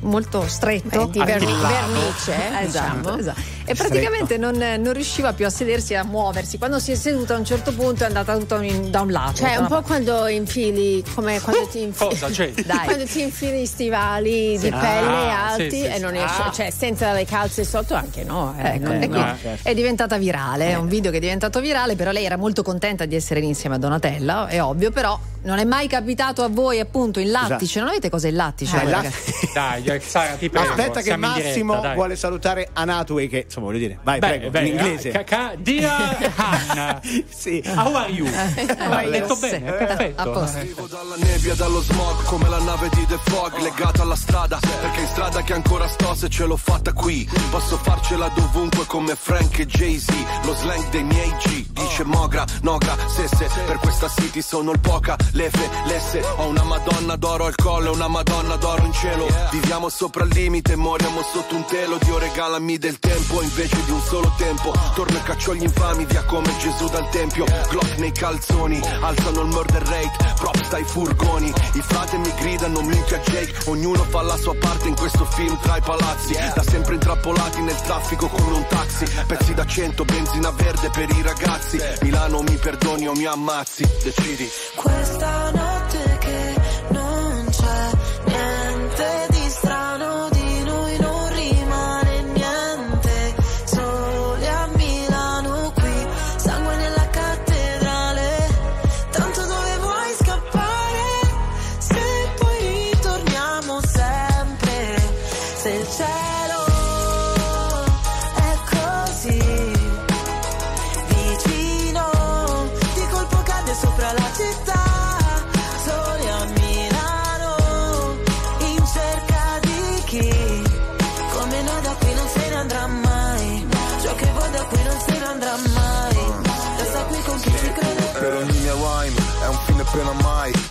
molto 0.00 0.48
stretto 0.48 1.04
di 1.06 1.18
vernice, 1.22 2.32
Eh, 2.32 2.64
esatto, 2.64 2.94
diciamo. 2.96 3.18
esatto. 3.18 3.40
E 3.64 3.74
praticamente 3.74 4.36
non, 4.36 4.56
non 4.56 4.92
riusciva 4.92 5.32
più 5.32 5.46
a 5.46 5.50
sedersi 5.50 5.92
e 5.92 5.96
a 5.96 6.04
muoversi. 6.04 6.58
Quando 6.58 6.78
si 6.78 6.92
è 6.92 6.94
seduta 6.94 7.34
a 7.34 7.38
un 7.38 7.44
certo 7.44 7.72
punto 7.72 8.04
è 8.04 8.06
andata 8.06 8.36
tutta 8.36 8.62
in- 8.62 8.90
da 8.90 9.00
un 9.00 9.10
lato. 9.10 9.36
Cioè, 9.36 9.52
un 9.56 9.66
una 9.66 9.68
po' 9.68 9.82
quando 9.82 10.26
infili, 10.26 11.02
come 11.14 11.40
quando 11.40 11.66
ti 11.68 11.80
infili, 11.82 12.10
Cosa 12.10 12.28
c'è? 12.28 12.50
Dai. 12.52 12.84
quando 12.86 13.04
ti 13.04 13.22
infili 13.22 13.62
i 13.62 13.66
stivali 13.66 14.56
Sì. 14.58 14.64
di 14.64 14.70
pelle 14.70 15.30
Ah, 15.30 15.46
alti 15.52 15.70
sì, 15.70 15.76
sì, 15.80 15.84
e 15.86 15.98
non 15.98 16.10
riesci, 16.10 16.40
Ah. 16.40 16.50
cioè 16.52 16.70
senza 16.70 17.12
le 17.12 17.24
calze 17.24 17.64
sotto 17.64 17.94
anche 17.94 18.24
no. 18.24 18.54
eh. 18.58 18.74
Ecco, 18.74 18.90
Eh, 18.92 19.02
e 19.02 19.06
no. 19.06 19.08
quindi 19.08 19.58
è 19.62 19.74
diventata 19.74 20.16
virale, 20.18 20.70
è 20.70 20.74
un 20.76 20.88
video 20.88 21.10
che 21.10 21.16
è 21.16 21.20
diventato 21.20 21.60
virale, 21.60 21.96
però 21.96 22.10
lei 22.10 22.24
era 22.24 22.36
molto 22.36 22.62
contenta 22.62 23.04
di 23.06 23.14
essere 23.14 23.40
insieme 23.40 23.76
a 23.76 23.78
Donatella, 23.78 24.46
è 24.48 24.62
ovvio, 24.62 24.90
però 24.90 25.18
non 25.44 25.58
è 25.58 25.64
mai 25.64 25.86
capitato 25.88 26.42
a 26.42 26.48
voi 26.48 26.80
appunto 26.80 27.20
in 27.20 27.30
lattice, 27.30 27.64
Esatto. 27.64 27.78
non 27.80 27.88
avete 27.88 28.10
cosa 28.10 28.28
in 28.28 28.34
lattice? 28.36 28.80
Eh, 28.80 28.88
la-? 28.88 29.04
Dai, 29.54 29.84
eh, 29.84 30.00
Sara, 30.00 30.34
ti 30.34 30.48
prego. 30.50 30.70
Aspetta 30.70 31.00
che 31.00 31.16
Massimo 31.16 31.74
diretta, 31.76 31.94
vuole 31.94 32.16
salutare 32.16 32.68
Anatway 32.72 33.28
che 33.28 33.42
insomma 33.46 33.66
voglio 33.66 33.78
dire, 33.78 33.98
vai 34.02 34.18
Beh, 34.18 34.26
prego, 34.26 34.50
beh, 34.50 34.60
in 34.60 34.66
inglese. 34.66 35.10
ca- 35.10 35.24
ca- 35.24 35.52
dear 35.56 36.32
Hannah, 36.36 37.00
sì. 37.28 37.62
how 37.76 37.94
are 37.94 38.10
you? 38.10 38.26
Hai 38.26 39.10
detto 39.10 39.36
bene, 39.36 39.72
perfetto. 39.72 40.32
Arrivo 40.40 40.86
dalla 40.86 41.16
nebbia, 41.16 41.54
dallo 41.54 41.80
smog 41.80 42.22
Come 42.24 42.48
la 42.48 42.58
nave 42.58 42.88
di 42.90 43.04
The 43.06 43.18
Fog 43.24 43.58
Legata 43.60 44.02
alla 44.02 44.16
strada 44.16 44.58
Perché 44.80 45.00
in 45.00 45.06
strada 45.06 45.42
che 45.42 45.52
ancora 45.52 45.86
sto 45.88 46.14
se 46.14 46.28
ce 46.28 46.44
l'ho 46.44 46.56
fatta 46.56 46.92
qui 46.92 47.28
Posso 47.50 47.76
farcela 47.78 48.28
dovunque 48.34 48.84
come 48.86 49.14
Frank 49.14 49.58
e 49.58 49.66
Jay-Z 49.66 50.08
Lo 50.44 50.54
slang 50.54 50.88
dei 50.90 51.02
miei 51.04 51.30
G 51.38 51.66
Dice 51.70 52.04
Mogra, 52.04 52.44
Nogra, 52.62 52.96
Sesse 53.08 53.48
Per 53.66 53.78
questa 53.78 54.08
city 54.08 54.40
sono 54.42 54.72
il 54.72 54.80
poca, 54.80 55.16
lefe, 55.34 55.68
lesse 55.86 56.22
Ho 56.36 56.46
una 56.46 56.64
madonna 56.64 57.16
d'oro 57.16 57.46
al 57.46 57.54
collo 57.54 57.92
e 57.92 57.94
una 57.94 58.08
madonna 58.08 58.56
d'oro 58.56 58.84
in 58.84 58.92
cielo. 58.92 59.26
Viviamo 59.50 59.88
sopra 59.88 60.24
il 60.24 60.30
limite, 60.32 60.76
moriamo 60.76 61.20
sotto 61.22 61.54
un 61.54 61.64
telo. 61.66 61.98
Dio 62.02 62.18
regalami 62.18 62.78
del 62.78 62.98
tempo 62.98 63.42
invece 63.42 63.84
di 63.84 63.90
un 63.90 64.00
solo 64.00 64.32
tempo. 64.36 64.72
Torno 64.94 65.16
e 65.16 65.22
caccio 65.22 65.54
gli 65.54 65.62
infami 65.62 66.04
via 66.06 66.24
come 66.24 66.56
Gesù 66.58 66.88
dal 66.88 67.08
tempio. 67.10 67.44
Glock 67.68 67.98
nei 67.98 68.12
calzoni, 68.12 68.80
alzano 69.00 69.42
il 69.42 69.48
murder 69.48 69.82
rate. 69.82 70.34
Props 70.36 70.68
dai 70.68 70.84
furgoni, 70.84 71.52
i 71.74 71.80
frate 71.80 72.16
mi 72.18 72.32
gridano 72.38 72.80
minchia 72.82 73.18
Jake. 73.18 73.70
Ognuno 73.70 74.02
fa 74.04 74.22
la 74.22 74.36
sua 74.36 74.54
parte 74.54 74.88
in 74.88 74.96
questo 74.96 75.24
film 75.24 75.58
tra 75.60 75.76
i 75.76 75.82
palazzi. 75.82 76.34
Da 76.54 76.62
sempre 76.62 76.94
intrappolati 76.94 77.60
nel 77.62 77.80
traffico 77.80 78.28
come 78.28 78.56
un 78.56 78.66
taxi. 78.68 79.04
Pezzi 79.26 79.54
da 79.54 79.66
cento, 79.66 80.04
benzina 80.04 80.50
verde 80.50 80.90
per 80.90 81.08
i 81.10 81.22
ragazzi. 81.22 81.78
Milano 82.02 82.42
mi 82.42 82.56
perdoni 82.56 83.08
o 83.08 83.12
mi 83.12 83.24
ammazzi, 83.24 83.88
decidi. 84.02 84.48
Questa 84.76 85.23
notte 85.24 85.88
che 85.90 86.03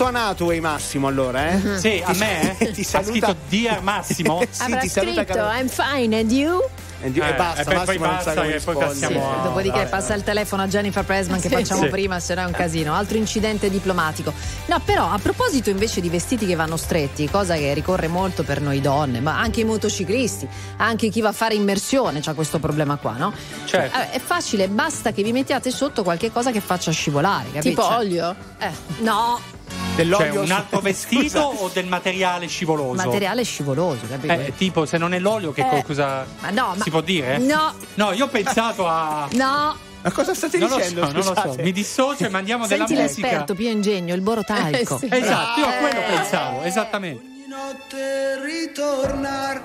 Ha 0.00 0.02
scritto 0.02 0.06
a 0.06 0.10
Natway 0.10 0.60
Massimo 0.60 1.06
allora, 1.08 1.48
eh? 1.50 1.78
Sì, 1.78 2.02
a 2.02 2.14
me? 2.14 2.56
eh? 2.58 2.70
ti 2.72 2.80
Ha 2.80 2.84
saluta. 2.84 3.10
scritto 3.10 3.36
Dear 3.50 3.82
Massimo? 3.82 4.40
sì, 4.50 4.62
Avrà 4.62 4.78
ti 4.80 4.88
saluta 4.88 5.22
scritto 5.24 5.34
Carlo- 5.38 5.58
I'm 5.58 5.68
fine 5.68 6.18
and 6.18 6.30
you? 6.32 6.62
E 7.02 7.10
di- 7.10 7.18
e 7.18 7.28
Eh, 7.28 7.34
basta, 7.34 7.60
e 7.60 7.64
poi- 7.64 7.74
Massimo 7.74 7.84
poi 7.86 7.98
non 8.08 8.18
sa 8.20 8.24
basta 8.34 8.42
che 8.42 8.60
poi 8.60 8.76
passiamo 8.76 9.30
a- 9.30 9.42
Dopodiché 9.42 9.78
Vabbè. 9.78 9.88
passa 9.90 10.14
il 10.14 10.22
telefono 10.22 10.62
a 10.62 10.68
Jennifer 10.68 11.04
Pressman 11.04 11.40
che 11.40 11.48
Sì. 11.48 11.54
facciamo 11.54 11.82
Sì. 11.82 11.88
prima, 11.88 12.18
se 12.20 12.34
no 12.34 12.40
è 12.42 12.44
un 12.44 12.52
casino. 12.52 12.94
Altro 12.94 13.16
incidente 13.18 13.68
diplomatico. 13.70 14.32
No, 14.66 14.80
però 14.84 15.10
a 15.10 15.18
proposito 15.18 15.68
invece 15.70 16.00
di 16.00 16.08
vestiti 16.10 16.46
che 16.46 16.54
vanno 16.54 16.76
stretti, 16.78 17.28
cosa 17.30 17.54
che 17.56 17.72
ricorre 17.74 18.08
molto 18.08 18.42
per 18.42 18.60
noi 18.62 18.80
donne, 18.80 19.20
ma 19.20 19.38
anche 19.38 19.60
i 19.60 19.64
motociclisti, 19.64 20.46
anche 20.78 21.08
chi 21.10 21.20
va 21.20 21.28
a 21.28 21.32
fare 21.32 21.54
immersione 21.54 22.20
c'ha 22.20 22.32
questo 22.34 22.58
problema 22.58 22.96
qua, 22.96 23.12
no? 23.16 23.32
Certo. 23.66 23.96
Vabbè, 23.98 24.10
è 24.12 24.18
facile, 24.20 24.68
basta 24.68 25.12
che 25.12 25.22
vi 25.22 25.32
mettiate 25.32 25.70
sotto 25.70 26.02
qualche 26.02 26.30
cosa 26.30 26.50
che 26.50 26.60
faccia 26.60 26.90
scivolare, 26.90 27.50
capito? 27.52 27.80
Tipo 27.82 27.94
olio? 27.96 28.34
Eh, 28.58 28.70
no, 28.98 29.40
Cioè, 29.70 29.94
Dell'olio 29.96 30.40
un 30.42 30.50
altro 30.50 30.80
vestito 30.80 31.40
o 31.40 31.68
del 31.72 31.86
materiale 31.86 32.46
scivoloso? 32.46 32.94
materiale 33.04 33.44
scivoloso, 33.44 34.06
capito? 34.08 34.32
Eh, 34.32 34.52
tipo, 34.56 34.86
se 34.86 34.98
non 34.98 35.12
è 35.14 35.18
l'olio, 35.18 35.52
che 35.52 35.60
Eh, 35.70 35.84
cosa 35.84 36.24
ma 36.40 36.50
no, 36.50 36.74
ma- 36.76 36.82
si 36.82 36.90
può 36.90 37.00
dire? 37.00 37.38
No. 37.38 37.74
No, 37.94 38.12
io 38.12 38.24
ho 38.24 38.28
pensato 38.28 38.86
a. 38.88 39.28
No. 39.34 39.76
Ma 40.02 40.10
cosa 40.12 40.32
state 40.34 40.56
Non 40.56 40.70
lo 40.70 40.76
dicendo? 40.76 41.04
so, 41.04 41.12
non 41.12 41.24
lo 41.26 41.34
so. 41.34 41.54
Mi 41.62 41.72
dissocio 41.72 42.24
e 42.24 42.28
mandiamo 42.30 42.66
della 42.66 42.86
Senti 42.86 43.02
musica. 43.02 43.26
l'esperto, 43.26 43.54
più 43.54 43.68
ingegno, 43.68 44.14
il 44.14 44.22
borotaico. 44.22 44.94
Eh, 44.94 44.98
sì. 44.98 45.08
Esatto, 45.10 45.60
io 45.60 45.66
a 45.66 45.72
quello 45.72 45.98
Eh. 45.98 46.14
pensavo, 46.16 46.62
esattamente. 46.62 47.22
Ogni 47.22 47.46
notte 47.48 48.40
ritornar 48.42 49.62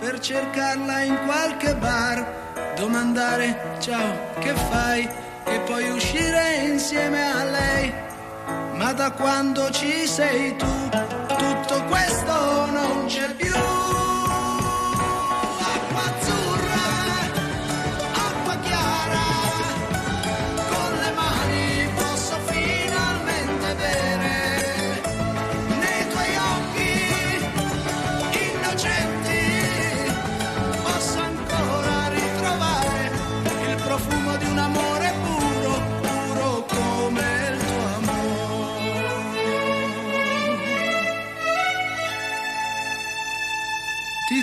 per 0.00 0.18
cercarla 0.20 1.02
in 1.02 1.18
qualche 1.26 1.74
bar, 1.74 2.72
domandare 2.78 3.76
ciao 3.80 4.32
che 4.38 4.54
fai 4.54 5.06
e 5.46 5.58
poi 5.66 5.90
uscire 5.90 6.62
insieme 6.64 7.30
a 7.30 7.44
lei. 7.44 7.92
Ma 8.76 8.92
da 8.92 9.10
quando 9.12 9.70
ci 9.70 10.06
sei 10.06 10.56
tu, 10.56 10.88
tutto 10.90 11.84
questo 11.84 12.66
non 12.70 13.06
c'è 13.06 13.34
più. 13.34 13.73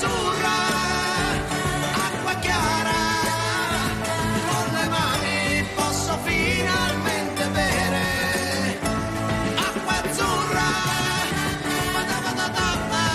Azzurra, 0.00 0.58
acqua 2.06 2.34
chiara, 2.40 3.02
con 4.48 4.66
le 4.72 4.86
mani 4.88 5.64
posso 5.74 6.18
finalmente 6.24 7.42
bere 7.48 8.78
acqua 9.56 9.94
azzurra. 10.02 10.70
Ba-da-ba-da-da-ba. 11.92 13.08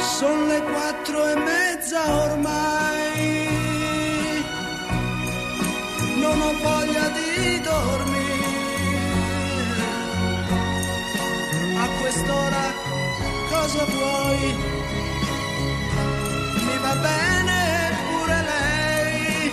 Sono 0.00 0.46
le 0.46 0.62
quattro 0.62 1.26
e 1.28 1.34
mezza 1.36 2.00
ormai, 2.24 3.28
non 6.16 6.40
ho 6.40 6.52
voglia 6.62 7.08
di 7.08 7.60
dormire. 7.60 8.09
Cosa 13.72 13.84
vuoi? 13.84 14.56
Mi 16.66 16.76
va 16.78 16.94
bene 16.96 17.92
pure 18.08 18.42
lei, 18.52 19.52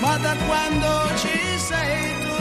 ma 0.00 0.16
da 0.18 0.36
quando 0.46 1.16
ci 1.16 1.58
sei 1.58 2.12
tu, 2.24 2.36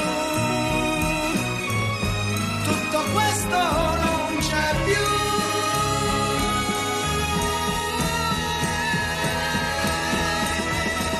tutto 2.65 2.99
questo 3.13 3.57
non 4.03 4.37
c'è 4.39 4.75
più. 4.83 5.07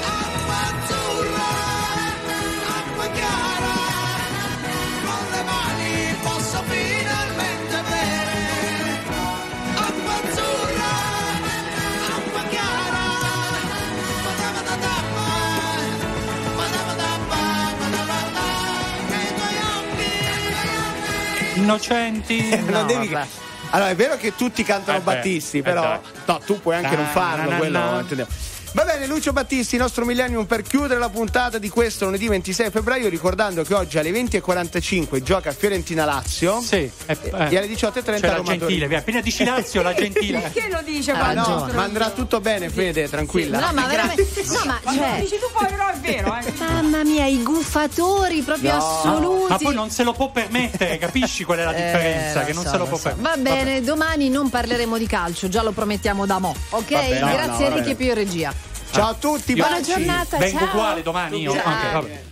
Acqua 0.02 0.80
Innocenti. 21.70 22.50
Eh, 22.50 22.58
non 22.62 22.88
devi- 22.88 23.16
Allora, 23.72 23.90
è 23.90 23.96
vero 23.96 24.18
che 24.18 24.36
tutti 24.36 24.64
cantano 24.64 24.98
Eh 24.98 25.02
Battisti, 25.02 25.60
eh 25.60 25.62
però 25.62 26.00
no, 26.26 26.40
tu 26.40 26.60
puoi 26.60 26.76
anche 26.76 26.96
non 26.96 27.06
farlo, 27.06 27.56
quello. 27.58 28.04
Va 28.72 28.84
bene, 28.84 29.08
Lucio 29.08 29.34
Battisti, 29.34 29.78
nostro 29.78 30.06
millennium 30.06 30.46
per 30.46 30.62
chiudere 30.62 31.00
la 31.00 31.10
puntata 31.10 31.58
di 31.58 31.70
questo 31.70 32.06
lunedì 32.06 32.28
26 32.28 32.70
febbraio, 32.70 33.10
ricordando 33.10 33.64
che 33.64 33.74
oggi 33.74 33.98
alle 33.98 34.12
20.45 34.12 35.24
gioca 35.24 35.52
Fiorentina 35.52 36.06
Lazio 36.06 36.62
Sì, 36.62 36.76
e, 36.76 36.92
e 37.08 37.58
alle 37.58 37.66
18.30 37.68 38.02
C'è 38.04 38.20
la 38.28 38.36
Roma 38.36 38.56
gentile, 38.56 38.88
via. 38.88 39.00
Appena 39.00 39.22
dici 39.22 39.44
Lazio, 39.44 39.82
la 39.82 39.94
gentile. 39.96 40.40
Perché 40.52 40.70
lo 40.70 40.82
dice 40.86 41.12
Ah, 41.14 41.34
no, 41.34 41.44
quando- 41.44 41.74
ma 41.74 41.84
andrà 41.84 42.10
tutto 42.12 42.40
bene, 42.42 42.70
Fede, 42.70 43.10
tranquilla. 43.10 43.60
No, 43.60 43.74
ma 43.74 43.88
veramente. 43.88 44.28
No, 44.46 44.62
ma 44.66 44.80
cioè. 44.94 45.20
dici 45.22 45.40
tu 45.40 45.48
poi 45.52 45.68
però 45.68 45.88
è 45.90 45.98
vero, 45.98 46.36
eh. 46.38 46.54
Mamma 46.60 47.04
mia, 47.04 47.26
i 47.26 47.42
guffatori 47.42 48.42
proprio 48.44 48.76
No. 48.76 48.78
assoluti. 48.78 49.52
Ma 49.52 49.58
poi 49.58 49.74
non 49.74 49.90
se 49.90 50.04
lo 50.04 50.14
può 50.14 50.30
permettere, 50.30 51.00
capisci 51.00 51.44
qual 51.44 51.58
è 51.58 51.64
la 51.64 51.74
Eh, 51.74 51.84
differenza? 51.92 52.40
lo 52.42 52.46
che 52.46 52.54
non 52.54 52.64
so, 52.64 52.70
se 52.70 52.78
lo 52.78 52.84
lo 52.84 52.90
può 52.90 52.98
so. 52.98 53.04
permettere. 53.10 53.36
Va 53.36 53.42
bene, 53.64 53.82
domani 53.82 54.30
non 54.30 54.50
parleremo 54.52 54.96
di 55.00 55.08
calcio, 55.08 55.50
già 55.50 55.64
lo 55.64 55.72
promettiamo 55.72 56.28
da 56.28 56.38
mo'. 56.38 56.56
Ok? 56.70 56.92
Vabbè, 56.92 57.20
no, 57.20 57.32
Grazie 57.32 57.50
no, 57.70 57.76
Enrico 57.76 57.78
vabbè. 57.80 57.90
e 57.90 57.96
Pio 57.96 58.14
Regia. 58.14 58.54
Ciao 58.92 59.10
a 59.10 59.14
tutti, 59.14 59.54
Buona 59.54 59.78
baci. 59.78 59.92
giornata, 59.92 60.38
Vengo 60.38 60.60
ciao. 60.60 60.68
uguale 60.70 61.02
domani 61.02 61.40
io. 61.42 61.54
Ciao. 61.54 61.72
Ok, 61.74 61.92
vabbè. 61.92 62.24